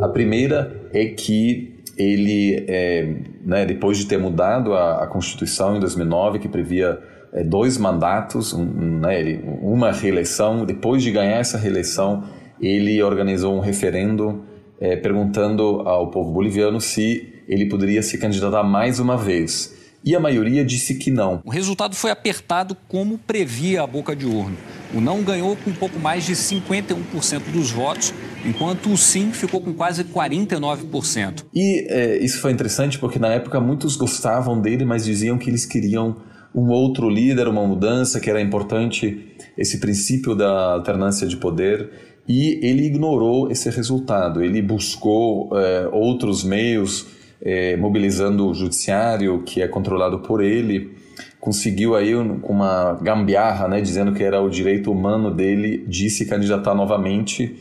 A 0.00 0.08
primeira 0.08 0.88
é 0.92 1.06
que 1.06 1.77
ele, 1.98 2.64
é, 2.68 3.14
né, 3.44 3.66
depois 3.66 3.98
de 3.98 4.06
ter 4.06 4.18
mudado 4.18 4.72
a, 4.72 5.02
a, 5.02 5.06
Constituição 5.08 5.76
em 5.76 5.80
2009, 5.80 6.38
que 6.38 6.48
previa 6.48 6.98
é, 7.32 7.42
dois 7.42 7.76
mandatos, 7.76 8.52
um, 8.52 8.64
né, 9.00 9.18
ele, 9.18 9.44
uma 9.60 9.90
reeleição, 9.90 10.64
depois 10.64 11.02
de 11.02 11.10
ganhar 11.10 11.38
essa 11.38 11.58
reeleição, 11.58 12.22
ele 12.60 13.02
organizou 13.02 13.56
um 13.56 13.60
referendo 13.60 14.44
é, 14.80 14.94
perguntando 14.96 15.80
ao 15.80 16.08
povo 16.10 16.30
boliviano 16.30 16.80
se 16.80 17.34
ele 17.48 17.66
poderia 17.66 18.02
se 18.02 18.16
candidatar 18.16 18.62
mais 18.62 19.00
uma 19.00 19.16
vez. 19.16 19.76
E 20.04 20.14
a 20.14 20.20
maioria 20.20 20.64
disse 20.64 20.94
que 20.94 21.10
não. 21.10 21.42
O 21.44 21.50
resultado 21.50 21.96
foi 21.96 22.10
apertado 22.12 22.76
como 22.86 23.18
previa 23.18 23.82
a 23.82 23.86
boca 23.86 24.14
de 24.14 24.26
urna. 24.26 24.56
O 24.94 25.00
não 25.00 25.22
ganhou 25.22 25.56
com 25.56 25.70
um 25.70 25.74
pouco 25.74 25.98
mais 25.98 26.24
de 26.24 26.34
51% 26.34 27.40
dos 27.52 27.72
votos, 27.72 28.14
enquanto 28.44 28.90
o 28.90 28.96
sim 28.96 29.32
ficou 29.32 29.60
com 29.60 29.72
quase 29.72 30.04
49%. 30.04 31.44
E 31.54 31.86
é, 31.88 32.18
isso 32.18 32.40
foi 32.40 32.52
interessante 32.52 32.98
porque 32.98 33.18
na 33.18 33.28
época 33.28 33.60
muitos 33.60 33.96
gostavam 33.96 34.60
dele, 34.60 34.84
mas 34.84 35.04
diziam 35.04 35.38
que 35.38 35.50
eles 35.50 35.66
queriam 35.66 36.16
um 36.54 36.70
outro 36.70 37.08
líder, 37.08 37.48
uma 37.48 37.66
mudança, 37.66 38.20
que 38.20 38.30
era 38.30 38.40
importante 38.40 39.34
esse 39.56 39.78
princípio 39.78 40.34
da 40.34 40.74
alternância 40.74 41.26
de 41.26 41.36
poder. 41.36 41.90
E 42.26 42.58
ele 42.62 42.84
ignorou 42.84 43.50
esse 43.50 43.70
resultado. 43.70 44.42
Ele 44.42 44.60
buscou 44.60 45.50
é, 45.56 45.88
outros 45.92 46.44
meios, 46.44 47.06
é, 47.40 47.76
mobilizando 47.76 48.48
o 48.48 48.54
judiciário, 48.54 49.42
que 49.44 49.62
é 49.62 49.68
controlado 49.68 50.20
por 50.20 50.42
ele 50.42 50.98
conseguiu 51.40 51.94
aí 51.94 52.14
uma 52.14 52.94
gambiarra, 53.00 53.68
né, 53.68 53.80
dizendo 53.80 54.12
que 54.12 54.22
era 54.22 54.40
o 54.40 54.50
direito 54.50 54.90
humano 54.90 55.32
dele 55.32 55.84
de 55.86 56.10
se 56.10 56.26
candidatar 56.26 56.74
novamente. 56.74 57.56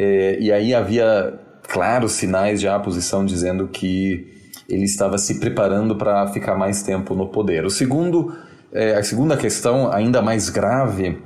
É, 0.00 0.38
e 0.38 0.52
aí 0.52 0.72
havia 0.72 1.34
claros 1.64 2.12
sinais 2.12 2.60
de 2.60 2.68
oposição 2.68 3.26
dizendo 3.26 3.66
que 3.66 4.32
ele 4.68 4.84
estava 4.84 5.18
se 5.18 5.40
preparando 5.40 5.96
para 5.96 6.28
ficar 6.28 6.56
mais 6.56 6.84
tempo 6.84 7.16
no 7.16 7.26
poder. 7.28 7.64
O 7.64 7.70
segundo, 7.70 8.32
é, 8.72 8.94
a 8.94 9.02
segunda 9.02 9.36
questão, 9.36 9.90
ainda 9.90 10.22
mais 10.22 10.48
grave, 10.48 11.18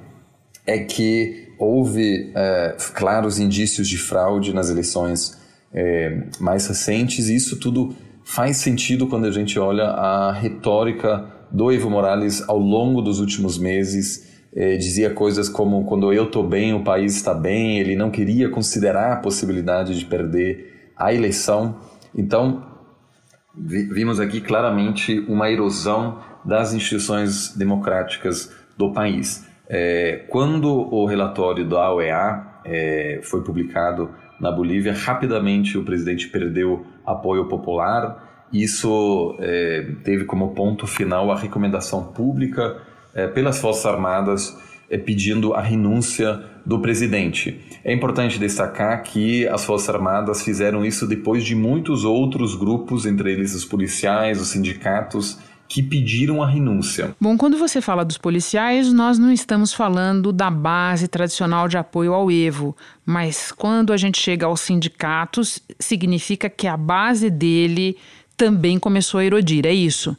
é 0.67 0.79
que 0.79 1.49
houve 1.59 2.33
é, 2.35 2.76
claros 2.95 3.38
indícios 3.38 3.87
de 3.87 3.99
fraude 3.99 4.55
nas 4.55 4.71
eleições 4.71 5.38
é, 5.75 6.23
mais 6.41 6.67
recentes, 6.67 7.29
e 7.29 7.37
isso 7.37 7.59
tudo 7.61 7.95
faz 8.25 8.57
sentido 8.57 9.07
quando 9.07 9.26
a 9.26 9.31
gente 9.31 9.59
olha 9.59 9.85
a 9.85 10.33
retórica 10.33 11.26
do 11.50 11.71
Evo 11.71 11.91
Morales 11.91 12.43
ao 12.49 12.59
longo 12.59 13.02
dos 13.02 13.21
últimos 13.21 13.59
meses. 13.59 14.32
É, 14.54 14.76
dizia 14.76 15.11
coisas 15.11 15.49
como: 15.49 15.85
quando 15.85 16.12
eu 16.12 16.25
estou 16.25 16.47
bem, 16.47 16.75
o 16.75 16.85
país 16.85 17.16
está 17.16 17.32
bem. 17.32 17.78
Ele 17.78 17.97
não 17.97 18.11
queria 18.11 18.49
considerar 18.50 19.12
a 19.12 19.16
possibilidade 19.16 19.99
de 19.99 20.04
perder 20.04 20.92
a 20.97 21.12
eleição. 21.12 21.76
Então, 22.14 22.62
vimos 23.56 24.21
aqui 24.21 24.40
claramente 24.40 25.18
uma 25.21 25.50
erosão 25.50 26.21
das 26.44 26.75
instituições 26.75 27.56
democráticas 27.56 28.54
do 28.76 28.92
país. 28.92 29.49
É, 29.68 30.26
quando 30.28 30.68
o 30.68 31.06
relatório 31.06 31.66
da 31.66 31.90
OEA 31.94 32.47
é, 32.64 33.21
foi 33.23 33.42
publicado 33.42 34.11
na 34.38 34.52
Bolívia, 34.52 34.92
rapidamente 34.92 35.78
o 35.78 35.85
presidente 35.85 36.28
perdeu 36.28 36.85
apoio 37.06 37.49
popular. 37.49 38.47
Isso 38.52 39.35
teve 40.04 40.26
como 40.26 40.52
ponto 40.52 40.87
final 40.87 41.30
a 41.30 41.38
recomendação 41.38 42.12
pública 42.12 42.82
é, 43.14 43.26
pelas 43.26 43.59
Forças 43.59 43.87
Armadas 43.87 44.57
é, 44.90 44.99
pedindo 44.99 45.54
a 45.54 45.61
renúncia 45.61 46.42
do 46.64 46.78
presidente. 46.78 47.61
É 47.85 47.92
importante 47.92 48.38
destacar 48.38 49.02
que 49.02 49.49
as 49.49 49.64
Forças 49.64 49.95
Armadas 49.95 50.42
fizeram 50.42 50.85
isso 50.85 51.07
depois 51.07 51.45
de 51.45 51.54
muitos 51.54 52.04
outros 52.04 52.54
grupos, 52.54 53.07
entre 53.07 53.33
eles 53.33 53.54
os 53.54 53.64
policiais, 53.64 54.40
os 54.40 54.49
sindicatos, 54.49 55.38
que 55.73 55.83
pediram 55.83 56.42
a 56.42 56.47
renúncia. 56.47 57.16
Bom, 57.19 57.35
quando 57.38 57.57
você 57.57 57.81
fala 57.81 58.04
dos 58.04 58.19
policiais, 58.19 58.92
nós 58.92 59.19
não 59.19 59.33
estamos 59.33 59.73
falando 59.73 60.31
da 60.31 60.50
base 60.50 61.09
tradicional 61.09 61.66
de 61.66 61.78
apoio 61.78 62.12
ao 62.12 62.31
Evo, 62.31 62.76
mas 63.07 63.50
quando 63.50 63.90
a 63.90 63.97
gente 63.97 64.21
chega 64.21 64.45
aos 64.45 64.61
sindicatos, 64.61 65.61
significa 65.81 66.50
que 66.50 66.66
a 66.66 66.76
base 66.76 67.31
dele 67.31 67.97
também 68.37 68.78
começou 68.78 69.21
a 69.21 69.25
erodir, 69.25 69.64
é 69.64 69.73
isso? 69.73 70.14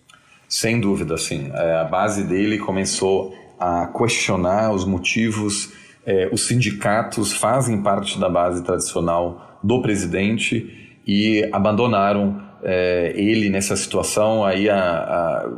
Sem 0.53 0.79
dúvida, 0.79 1.17
sim. 1.17 1.49
É, 1.51 1.77
a 1.77 1.83
base 1.83 2.23
dele 2.23 2.59
começou 2.59 3.33
a 3.59 3.87
questionar 3.87 4.71
os 4.71 4.85
motivos. 4.85 5.73
É, 6.05 6.29
os 6.31 6.45
sindicatos 6.45 7.33
fazem 7.33 7.81
parte 7.81 8.19
da 8.19 8.29
base 8.29 8.63
tradicional 8.63 9.57
do 9.63 9.81
presidente 9.81 10.99
e 11.07 11.43
abandonaram 11.51 12.39
é, 12.61 13.13
ele 13.15 13.49
nessa 13.49 13.75
situação, 13.75 14.45
aí 14.45 14.69
a, 14.69 14.77
a, 14.77 15.49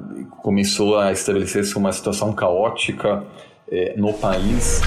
começou 0.42 0.98
a 0.98 1.12
estabelecer-se 1.12 1.76
uma 1.76 1.92
situação 1.92 2.32
caótica 2.32 3.22
é, 3.70 3.96
no 3.98 4.14
país. 4.14 4.80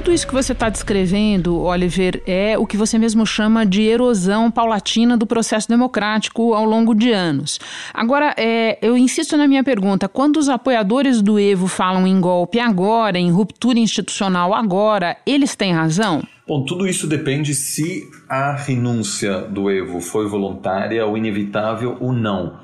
Tudo 0.00 0.14
isso 0.14 0.26
que 0.26 0.32
você 0.32 0.52
está 0.52 0.70
descrevendo, 0.70 1.60
Oliver, 1.60 2.22
é 2.26 2.56
o 2.56 2.66
que 2.66 2.78
você 2.78 2.96
mesmo 2.96 3.26
chama 3.26 3.66
de 3.66 3.82
erosão 3.82 4.50
paulatina 4.50 5.14
do 5.14 5.26
processo 5.26 5.68
democrático 5.68 6.54
ao 6.54 6.64
longo 6.64 6.94
de 6.94 7.12
anos. 7.12 7.60
Agora, 7.92 8.34
é, 8.38 8.78
eu 8.80 8.96
insisto 8.96 9.36
na 9.36 9.46
minha 9.46 9.62
pergunta: 9.62 10.08
quando 10.08 10.38
os 10.38 10.48
apoiadores 10.48 11.20
do 11.20 11.38
Evo 11.38 11.66
falam 11.66 12.06
em 12.06 12.18
golpe 12.18 12.58
agora, 12.58 13.18
em 13.18 13.30
ruptura 13.30 13.78
institucional 13.78 14.54
agora, 14.54 15.18
eles 15.26 15.54
têm 15.54 15.74
razão? 15.74 16.22
Bom, 16.48 16.64
tudo 16.64 16.86
isso 16.86 17.06
depende 17.06 17.54
se 17.54 18.02
a 18.26 18.56
renúncia 18.56 19.42
do 19.42 19.70
Evo 19.70 20.00
foi 20.00 20.26
voluntária 20.26 21.04
ou 21.04 21.14
inevitável 21.18 21.98
ou 22.00 22.10
não. 22.10 22.58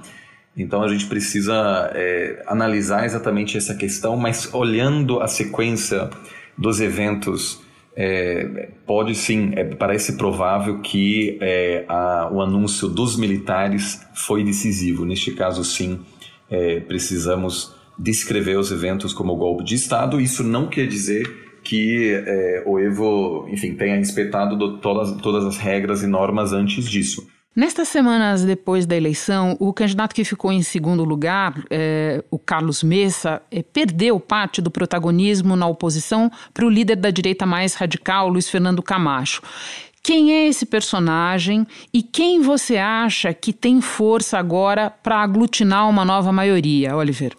Então 0.56 0.82
a 0.82 0.88
gente 0.88 1.04
precisa 1.04 1.90
é, 1.94 2.42
analisar 2.46 3.04
exatamente 3.04 3.58
essa 3.58 3.74
questão, 3.74 4.16
mas 4.16 4.54
olhando 4.54 5.20
a 5.20 5.28
sequência 5.28 6.08
dos 6.56 6.80
eventos, 6.80 7.60
é, 7.94 8.70
pode 8.86 9.14
sim, 9.14 9.52
é, 9.56 9.64
parece 9.64 10.16
provável 10.16 10.80
que 10.80 11.38
é, 11.40 11.84
a, 11.88 12.28
o 12.30 12.42
anúncio 12.42 12.88
dos 12.88 13.16
militares 13.16 14.06
foi 14.14 14.44
decisivo. 14.44 15.04
Neste 15.04 15.32
caso, 15.32 15.64
sim, 15.64 16.00
é, 16.50 16.80
precisamos 16.80 17.74
descrever 17.98 18.58
os 18.58 18.70
eventos 18.70 19.12
como 19.12 19.36
golpe 19.36 19.64
de 19.64 19.74
Estado. 19.74 20.20
Isso 20.20 20.44
não 20.44 20.68
quer 20.68 20.86
dizer 20.86 21.60
que 21.64 22.12
é, 22.12 22.62
o 22.66 22.78
Evo, 22.78 23.48
enfim, 23.48 23.74
tenha 23.74 23.96
respeitado 23.96 24.56
do, 24.56 24.78
todas, 24.78 25.12
todas 25.20 25.44
as 25.44 25.56
regras 25.56 26.02
e 26.02 26.06
normas 26.06 26.52
antes 26.52 26.88
disso. 26.88 27.26
Nestas 27.56 27.88
semanas 27.88 28.44
depois 28.44 28.84
da 28.84 28.94
eleição, 28.94 29.56
o 29.58 29.72
candidato 29.72 30.14
que 30.14 30.24
ficou 30.24 30.52
em 30.52 30.60
segundo 30.60 31.02
lugar, 31.02 31.54
é, 31.70 32.22
o 32.30 32.38
Carlos 32.38 32.82
Messa, 32.82 33.40
é, 33.50 33.62
perdeu 33.62 34.20
parte 34.20 34.60
do 34.60 34.70
protagonismo 34.70 35.56
na 35.56 35.66
oposição 35.66 36.30
para 36.52 36.66
o 36.66 36.68
líder 36.68 36.96
da 36.96 37.08
direita 37.10 37.46
mais 37.46 37.72
radical, 37.72 38.28
Luiz 38.28 38.46
Fernando 38.50 38.82
Camacho. 38.82 39.40
Quem 40.02 40.34
é 40.34 40.48
esse 40.48 40.66
personagem 40.66 41.66
e 41.94 42.02
quem 42.02 42.42
você 42.42 42.76
acha 42.76 43.32
que 43.32 43.54
tem 43.54 43.80
força 43.80 44.38
agora 44.38 44.90
para 44.90 45.22
aglutinar 45.22 45.88
uma 45.88 46.04
nova 46.04 46.30
maioria, 46.30 46.94
Oliver? 46.94 47.32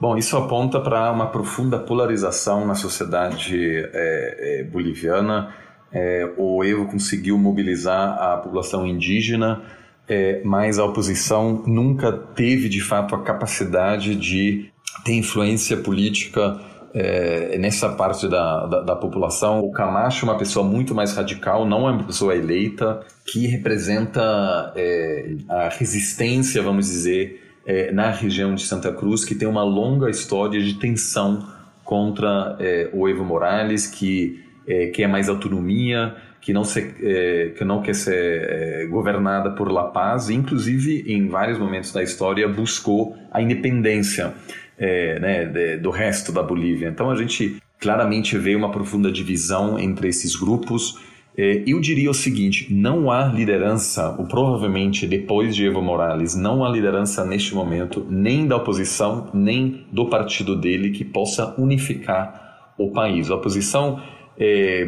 Bom, 0.00 0.16
isso 0.16 0.36
aponta 0.36 0.80
para 0.80 1.12
uma 1.12 1.28
profunda 1.28 1.78
polarização 1.78 2.66
na 2.66 2.74
sociedade 2.74 3.56
é, 3.94 4.68
boliviana 4.72 5.54
é, 5.92 6.30
o 6.36 6.62
Evo 6.64 6.86
conseguiu 6.86 7.38
mobilizar 7.38 8.18
a 8.18 8.36
população 8.38 8.86
indígena, 8.86 9.62
é, 10.08 10.40
mas 10.44 10.78
a 10.78 10.84
oposição 10.84 11.64
nunca 11.66 12.12
teve 12.12 12.68
de 12.68 12.80
fato 12.80 13.14
a 13.14 13.22
capacidade 13.22 14.14
de 14.14 14.70
ter 15.04 15.14
influência 15.14 15.76
política 15.76 16.60
é, 16.94 17.58
nessa 17.58 17.90
parte 17.90 18.26
da, 18.28 18.66
da, 18.66 18.80
da, 18.80 18.96
população. 18.96 19.60
O 19.60 19.70
Camacho 19.70 20.24
é 20.24 20.30
uma 20.30 20.38
pessoa 20.38 20.64
muito 20.64 20.94
mais 20.94 21.14
radical, 21.14 21.66
não 21.66 21.86
é 21.88 21.92
uma 21.92 22.04
pessoa 22.04 22.34
eleita, 22.34 23.00
que 23.26 23.46
representa 23.46 24.72
é, 24.74 25.34
a 25.48 25.68
resistência, 25.68 26.62
vamos 26.62 26.86
dizer, 26.86 27.42
é, 27.66 27.92
na 27.92 28.10
região 28.10 28.54
de 28.54 28.62
Santa 28.62 28.92
Cruz, 28.92 29.24
que 29.24 29.34
tem 29.34 29.46
uma 29.46 29.62
longa 29.62 30.08
história 30.08 30.62
de 30.62 30.74
tensão 30.74 31.46
contra 31.84 32.56
é, 32.58 32.88
o 32.94 33.08
Evo 33.08 33.24
Morales, 33.24 33.86
que 33.86 34.45
é, 34.66 34.86
quer 34.86 35.06
mais 35.06 35.28
autonomia, 35.28 36.14
que 36.40 36.52
não, 36.52 36.64
se, 36.64 36.94
é, 37.02 37.52
que 37.56 37.64
não 37.64 37.82
quer 37.82 37.94
ser 37.94 38.14
é, 38.14 38.86
governada 38.86 39.50
por 39.50 39.70
La 39.70 39.84
Paz, 39.84 40.30
inclusive 40.30 41.04
em 41.06 41.28
vários 41.28 41.58
momentos 41.58 41.92
da 41.92 42.02
história 42.02 42.46
buscou 42.48 43.16
a 43.32 43.42
independência 43.42 44.32
é, 44.78 45.18
né, 45.18 45.44
de, 45.44 45.76
do 45.78 45.90
resto 45.90 46.30
da 46.30 46.42
Bolívia. 46.42 46.88
Então 46.88 47.10
a 47.10 47.16
gente 47.16 47.56
claramente 47.80 48.36
vê 48.38 48.54
uma 48.54 48.70
profunda 48.70 49.10
divisão 49.10 49.78
entre 49.78 50.08
esses 50.08 50.36
grupos. 50.36 50.98
É, 51.36 51.64
eu 51.66 51.80
diria 51.80 52.10
o 52.10 52.14
seguinte: 52.14 52.72
não 52.72 53.10
há 53.10 53.24
liderança, 53.26 54.14
ou 54.18 54.26
provavelmente 54.26 55.06
depois 55.06 55.54
de 55.54 55.66
Evo 55.66 55.82
Morales, 55.82 56.34
não 56.34 56.64
há 56.64 56.68
liderança 56.68 57.24
neste 57.24 57.54
momento, 57.54 58.06
nem 58.08 58.46
da 58.46 58.56
oposição, 58.56 59.28
nem 59.34 59.84
do 59.92 60.08
partido 60.08 60.54
dele, 60.54 60.90
que 60.90 61.04
possa 61.04 61.54
unificar 61.58 62.72
o 62.78 62.90
país. 62.90 63.30
A 63.30 63.34
oposição 63.34 64.00
é, 64.38 64.86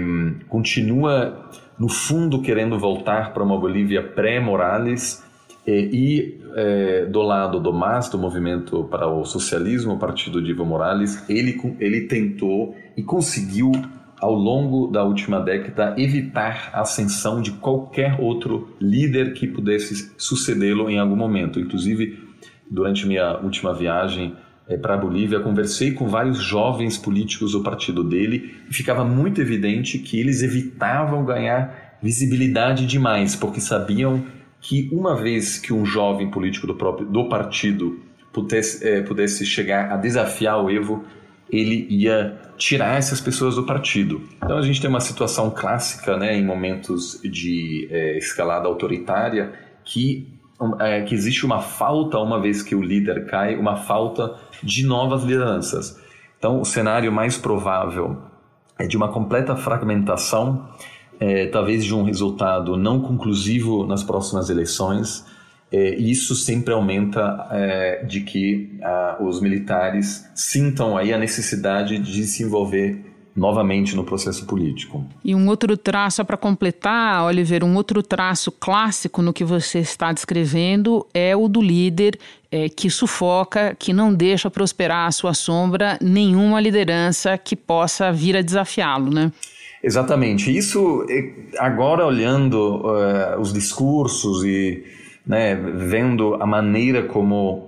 continua, 0.48 1.48
no 1.78 1.88
fundo, 1.88 2.40
querendo 2.42 2.78
voltar 2.78 3.32
para 3.32 3.42
uma 3.42 3.58
Bolívia 3.58 4.02
pré-Morales 4.02 5.22
é, 5.66 5.80
e 5.80 6.40
é, 6.54 7.06
do 7.06 7.22
lado 7.22 7.60
do 7.60 7.72
MAS, 7.72 8.08
do 8.08 8.18
Movimento 8.18 8.84
para 8.84 9.06
o 9.06 9.24
Socialismo, 9.24 9.94
o 9.94 9.98
partido 9.98 10.42
de 10.42 10.50
Evo 10.50 10.64
Morales, 10.64 11.22
ele, 11.28 11.60
ele 11.78 12.02
tentou 12.02 12.74
e 12.96 13.02
conseguiu, 13.02 13.72
ao 14.20 14.34
longo 14.34 14.88
da 14.88 15.04
última 15.04 15.40
década, 15.40 15.94
evitar 15.98 16.70
a 16.72 16.80
ascensão 16.80 17.40
de 17.40 17.52
qualquer 17.52 18.18
outro 18.20 18.74
líder 18.80 19.34
que 19.34 19.46
pudesse 19.46 20.12
sucedê-lo 20.16 20.90
em 20.90 20.98
algum 20.98 21.16
momento. 21.16 21.60
Inclusive, 21.60 22.18
durante 22.70 23.06
minha 23.06 23.38
última 23.38 23.72
viagem 23.74 24.34
é, 24.68 24.76
para 24.76 24.94
a 24.94 24.98
Bolívia, 24.98 25.40
conversei 25.40 25.92
com 25.92 26.08
vários 26.08 26.38
jovens 26.38 26.98
políticos 26.98 27.52
do 27.52 27.62
partido 27.62 28.04
dele 28.04 28.54
e 28.70 28.74
ficava 28.74 29.04
muito 29.04 29.40
evidente 29.40 29.98
que 29.98 30.20
eles 30.20 30.42
evitavam 30.42 31.24
ganhar 31.24 31.96
visibilidade 32.02 32.86
demais, 32.86 33.34
porque 33.34 33.60
sabiam 33.60 34.24
que 34.60 34.88
uma 34.92 35.16
vez 35.16 35.58
que 35.58 35.72
um 35.72 35.86
jovem 35.86 36.30
político 36.30 36.66
do 36.66 36.74
próprio 36.74 37.08
do 37.08 37.28
partido 37.28 38.00
pudesse, 38.32 38.86
é, 38.86 39.00
pudesse 39.00 39.46
chegar 39.46 39.90
a 39.90 39.96
desafiar 39.96 40.62
o 40.62 40.70
Evo, 40.70 41.04
ele 41.50 41.86
ia 41.88 42.38
tirar 42.58 42.98
essas 42.98 43.20
pessoas 43.20 43.54
do 43.54 43.64
partido. 43.64 44.20
Então 44.36 44.58
a 44.58 44.62
gente 44.62 44.80
tem 44.80 44.90
uma 44.90 45.00
situação 45.00 45.50
clássica, 45.50 46.16
né, 46.16 46.36
em 46.36 46.44
momentos 46.44 47.20
de 47.22 47.88
é, 47.90 48.18
escalada 48.18 48.68
autoritária, 48.68 49.52
que 49.84 50.37
é, 50.80 51.02
que 51.02 51.14
existe 51.14 51.46
uma 51.46 51.60
falta, 51.60 52.18
uma 52.18 52.40
vez 52.40 52.62
que 52.62 52.74
o 52.74 52.82
líder 52.82 53.26
cai, 53.26 53.56
uma 53.56 53.76
falta 53.76 54.34
de 54.62 54.84
novas 54.84 55.22
lideranças. 55.22 56.00
Então, 56.38 56.60
o 56.60 56.64
cenário 56.64 57.12
mais 57.12 57.36
provável 57.36 58.16
é 58.78 58.86
de 58.86 58.96
uma 58.96 59.08
completa 59.08 59.56
fragmentação, 59.56 60.68
é, 61.20 61.46
talvez 61.46 61.84
de 61.84 61.94
um 61.94 62.04
resultado 62.04 62.76
não 62.76 63.00
conclusivo 63.00 63.86
nas 63.86 64.04
próximas 64.04 64.50
eleições. 64.50 65.24
É, 65.70 65.96
isso 65.96 66.34
sempre 66.34 66.72
aumenta 66.72 67.48
é, 67.50 68.04
de 68.04 68.20
que 68.22 68.78
a, 68.82 69.18
os 69.20 69.40
militares 69.40 70.28
sintam 70.34 70.96
aí 70.96 71.12
a 71.12 71.18
necessidade 71.18 71.98
de 71.98 72.24
se 72.24 72.42
envolver 72.42 73.07
novamente 73.38 73.94
no 73.94 74.04
processo 74.04 74.44
político. 74.44 75.04
E 75.24 75.34
um 75.34 75.48
outro 75.48 75.76
traço, 75.76 76.24
para 76.24 76.36
completar, 76.36 77.24
Oliver, 77.24 77.64
um 77.64 77.76
outro 77.76 78.02
traço 78.02 78.50
clássico 78.50 79.22
no 79.22 79.32
que 79.32 79.44
você 79.44 79.78
está 79.78 80.12
descrevendo 80.12 81.06
é 81.14 81.36
o 81.36 81.48
do 81.48 81.62
líder 81.62 82.18
é, 82.50 82.68
que 82.68 82.90
sufoca, 82.90 83.76
que 83.78 83.92
não 83.92 84.12
deixa 84.12 84.50
prosperar 84.50 85.06
à 85.06 85.12
sua 85.12 85.34
sombra 85.34 85.98
nenhuma 86.02 86.60
liderança 86.60 87.38
que 87.38 87.54
possa 87.54 88.12
vir 88.12 88.36
a 88.36 88.42
desafiá-lo, 88.42 89.10
né? 89.10 89.32
Exatamente. 89.82 90.54
Isso, 90.54 91.06
é, 91.08 91.32
agora 91.58 92.04
olhando 92.04 92.82
uh, 92.84 93.40
os 93.40 93.52
discursos 93.52 94.44
e 94.44 94.82
né, 95.24 95.54
vendo 95.54 96.34
a 96.40 96.46
maneira 96.46 97.02
como 97.02 97.67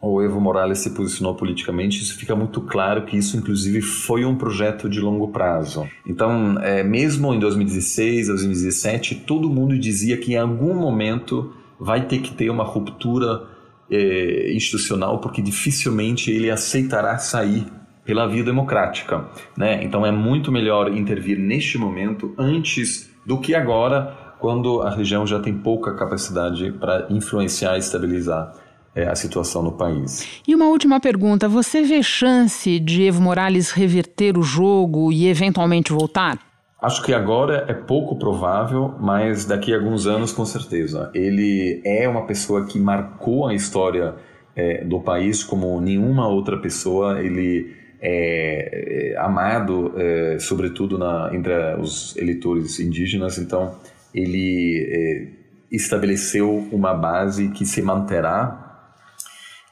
o 0.00 0.22
Evo 0.22 0.40
Morales 0.40 0.78
se 0.78 0.90
posicionou 0.90 1.34
politicamente, 1.34 2.00
isso 2.00 2.16
fica 2.16 2.34
muito 2.36 2.60
claro 2.60 3.04
que 3.04 3.16
isso, 3.16 3.36
inclusive, 3.36 3.82
foi 3.82 4.24
um 4.24 4.36
projeto 4.36 4.88
de 4.88 5.00
longo 5.00 5.28
prazo. 5.28 5.88
Então, 6.06 6.56
é, 6.60 6.84
mesmo 6.84 7.34
em 7.34 7.38
2016, 7.40 8.28
2017, 8.28 9.16
todo 9.26 9.50
mundo 9.50 9.76
dizia 9.76 10.16
que 10.16 10.34
em 10.34 10.36
algum 10.36 10.74
momento 10.74 11.52
vai 11.80 12.06
ter 12.06 12.20
que 12.20 12.32
ter 12.32 12.48
uma 12.48 12.62
ruptura 12.62 13.42
é, 13.90 14.52
institucional, 14.54 15.18
porque 15.18 15.42
dificilmente 15.42 16.30
ele 16.30 16.48
aceitará 16.48 17.18
sair 17.18 17.66
pela 18.04 18.26
via 18.28 18.44
democrática. 18.44 19.26
Né? 19.56 19.82
Então, 19.82 20.06
é 20.06 20.12
muito 20.12 20.52
melhor 20.52 20.96
intervir 20.96 21.36
neste 21.40 21.76
momento 21.76 22.32
antes 22.38 23.10
do 23.26 23.38
que 23.38 23.52
agora, 23.52 24.16
quando 24.38 24.80
a 24.80 24.90
região 24.90 25.26
já 25.26 25.40
tem 25.40 25.52
pouca 25.52 25.92
capacidade 25.94 26.70
para 26.70 27.08
influenciar 27.10 27.74
e 27.74 27.80
estabilizar 27.80 28.54
é, 28.94 29.08
a 29.08 29.14
situação 29.14 29.62
no 29.62 29.72
país. 29.72 30.42
E 30.46 30.54
uma 30.54 30.66
última 30.66 31.00
pergunta: 31.00 31.48
você 31.48 31.82
vê 31.82 32.02
chance 32.02 32.78
de 32.80 33.04
Evo 33.04 33.22
Morales 33.22 33.70
reverter 33.70 34.36
o 34.36 34.42
jogo 34.42 35.12
e 35.12 35.28
eventualmente 35.28 35.92
voltar? 35.92 36.38
Acho 36.80 37.02
que 37.02 37.12
agora 37.12 37.64
é 37.68 37.74
pouco 37.74 38.16
provável, 38.16 38.94
mas 39.00 39.44
daqui 39.44 39.74
a 39.74 39.76
alguns 39.76 40.06
anos, 40.06 40.30
com 40.30 40.44
certeza. 40.44 41.10
Ele 41.12 41.82
é 41.84 42.08
uma 42.08 42.24
pessoa 42.24 42.66
que 42.66 42.78
marcou 42.78 43.48
a 43.48 43.54
história 43.54 44.14
é, 44.54 44.84
do 44.84 45.00
país 45.00 45.42
como 45.42 45.80
nenhuma 45.80 46.28
outra 46.28 46.56
pessoa. 46.56 47.20
Ele 47.20 47.74
é, 48.00 49.12
é 49.12 49.18
amado, 49.18 49.92
é, 49.96 50.38
sobretudo 50.38 50.96
na, 50.96 51.30
entre 51.32 51.52
os 51.80 52.16
eleitores 52.16 52.78
indígenas. 52.78 53.38
Então, 53.38 53.74
ele 54.14 54.88
é, 54.88 55.74
estabeleceu 55.74 56.68
uma 56.70 56.94
base 56.94 57.48
que 57.48 57.66
se 57.66 57.82
manterá 57.82 58.67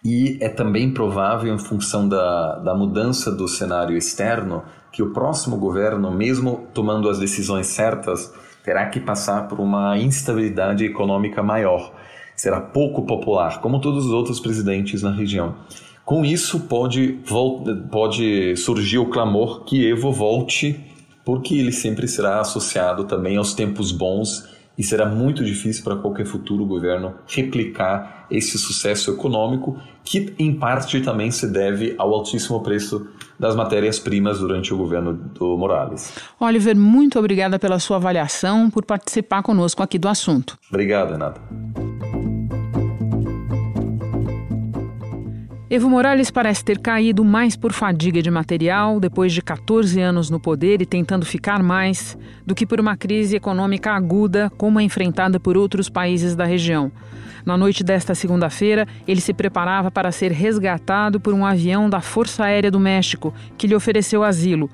e 0.06 0.38
é 0.40 0.48
também 0.48 0.92
provável, 0.92 1.52
em 1.52 1.58
função 1.58 2.08
da, 2.08 2.60
da 2.60 2.72
mudança 2.76 3.28
do 3.32 3.48
cenário 3.48 3.96
externo, 3.96 4.62
que 4.92 5.02
o 5.02 5.12
próximo 5.12 5.56
governo, 5.56 6.12
mesmo 6.12 6.68
tomando 6.72 7.10
as 7.10 7.18
decisões 7.18 7.66
certas, 7.66 8.32
terá 8.62 8.86
que 8.86 9.00
passar 9.00 9.48
por 9.48 9.58
uma 9.58 9.98
instabilidade 9.98 10.84
econômica 10.84 11.42
maior. 11.42 11.92
Será 12.36 12.60
pouco 12.60 13.04
popular, 13.04 13.60
como 13.60 13.80
todos 13.80 14.06
os 14.06 14.12
outros 14.12 14.38
presidentes 14.38 15.02
na 15.02 15.10
região. 15.10 15.56
Com 16.04 16.24
isso, 16.24 16.60
pode, 16.60 17.18
pode 17.90 18.56
surgir 18.58 18.98
o 18.98 19.10
clamor 19.10 19.64
que 19.64 19.88
Evo 19.88 20.12
volte, 20.12 20.78
porque 21.24 21.56
ele 21.56 21.72
sempre 21.72 22.06
será 22.06 22.38
associado 22.38 23.06
também 23.06 23.36
aos 23.36 23.54
tempos 23.54 23.90
bons 23.90 24.55
e 24.78 24.82
será 24.82 25.06
muito 25.06 25.44
difícil 25.44 25.82
para 25.82 25.96
qualquer 25.96 26.26
futuro 26.26 26.64
governo 26.64 27.14
replicar 27.26 28.26
esse 28.30 28.58
sucesso 28.58 29.10
econômico, 29.10 29.78
que 30.04 30.34
em 30.38 30.54
parte 30.54 31.00
também 31.00 31.30
se 31.30 31.46
deve 31.46 31.94
ao 31.98 32.12
altíssimo 32.12 32.62
preço 32.62 33.08
das 33.38 33.54
matérias-primas 33.54 34.38
durante 34.38 34.72
o 34.72 34.76
governo 34.76 35.12
do 35.12 35.56
Morales. 35.56 36.12
Oliver, 36.40 36.76
muito 36.76 37.18
obrigada 37.18 37.58
pela 37.58 37.78
sua 37.78 37.96
avaliação, 37.96 38.70
por 38.70 38.84
participar 38.84 39.42
conosco 39.42 39.82
aqui 39.82 39.98
do 39.98 40.08
assunto. 40.08 40.58
Obrigado, 40.70 41.12
Renata. 41.12 41.40
Evo 45.68 45.90
Morales 45.90 46.30
parece 46.30 46.64
ter 46.64 46.78
caído 46.78 47.24
mais 47.24 47.56
por 47.56 47.72
fadiga 47.72 48.22
de 48.22 48.30
material 48.30 49.00
depois 49.00 49.32
de 49.32 49.42
14 49.42 50.00
anos 50.00 50.30
no 50.30 50.38
poder 50.38 50.80
e 50.80 50.86
tentando 50.86 51.26
ficar 51.26 51.60
mais, 51.60 52.16
do 52.46 52.54
que 52.54 52.64
por 52.64 52.78
uma 52.78 52.96
crise 52.96 53.34
econômica 53.34 53.90
aguda 53.90 54.48
como 54.56 54.78
a 54.78 54.82
enfrentada 54.84 55.40
por 55.40 55.56
outros 55.56 55.88
países 55.88 56.36
da 56.36 56.44
região. 56.44 56.92
Na 57.44 57.56
noite 57.56 57.82
desta 57.82 58.14
segunda-feira, 58.14 58.86
ele 59.08 59.20
se 59.20 59.34
preparava 59.34 59.90
para 59.90 60.12
ser 60.12 60.30
resgatado 60.30 61.18
por 61.18 61.34
um 61.34 61.44
avião 61.44 61.90
da 61.90 62.00
Força 62.00 62.44
Aérea 62.44 62.70
do 62.70 62.78
México, 62.78 63.34
que 63.58 63.66
lhe 63.66 63.74
ofereceu 63.74 64.22
asilo, 64.22 64.70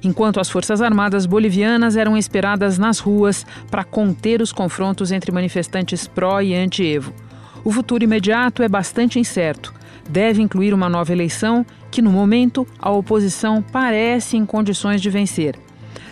enquanto 0.00 0.38
as 0.38 0.48
Forças 0.48 0.80
Armadas 0.80 1.26
bolivianas 1.26 1.96
eram 1.96 2.16
esperadas 2.16 2.78
nas 2.78 3.00
ruas 3.00 3.44
para 3.68 3.82
conter 3.82 4.40
os 4.40 4.52
confrontos 4.52 5.10
entre 5.10 5.32
manifestantes 5.32 6.06
pró 6.06 6.40
e 6.40 6.54
anti-Evo. 6.54 7.12
O 7.64 7.72
futuro 7.72 8.04
imediato 8.04 8.62
é 8.62 8.68
bastante 8.68 9.18
incerto 9.18 9.74
deve 10.08 10.42
incluir 10.42 10.72
uma 10.72 10.88
nova 10.88 11.12
eleição 11.12 11.64
que, 11.90 12.02
no 12.02 12.10
momento, 12.10 12.66
a 12.78 12.90
oposição 12.90 13.62
parece 13.62 14.36
em 14.36 14.46
condições 14.46 15.00
de 15.00 15.10
vencer. 15.10 15.58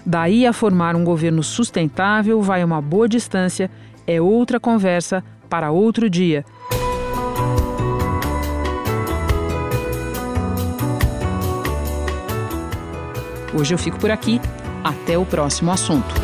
Daí 0.05 0.47
a 0.47 0.53
formar 0.53 0.97
um 0.97 1.05
governo 1.05 1.43
sustentável 1.43 2.43
vai 2.43 2.63
uma 2.63 2.81
boa 2.81 3.09
distância, 3.09 3.71
é 4.07 4.21
outra 4.21 4.61
conversa 4.61 5.25
para 5.49 5.71
outro 5.71 6.11
dia. 6.11 6.45
Hoje 13.57 13.73
eu 13.73 13.79
fico 13.79 13.99
por 13.99 14.11
aqui. 14.11 14.41
Até 14.83 15.17
o 15.17 15.25
próximo 15.25 15.71
assunto. 15.71 16.24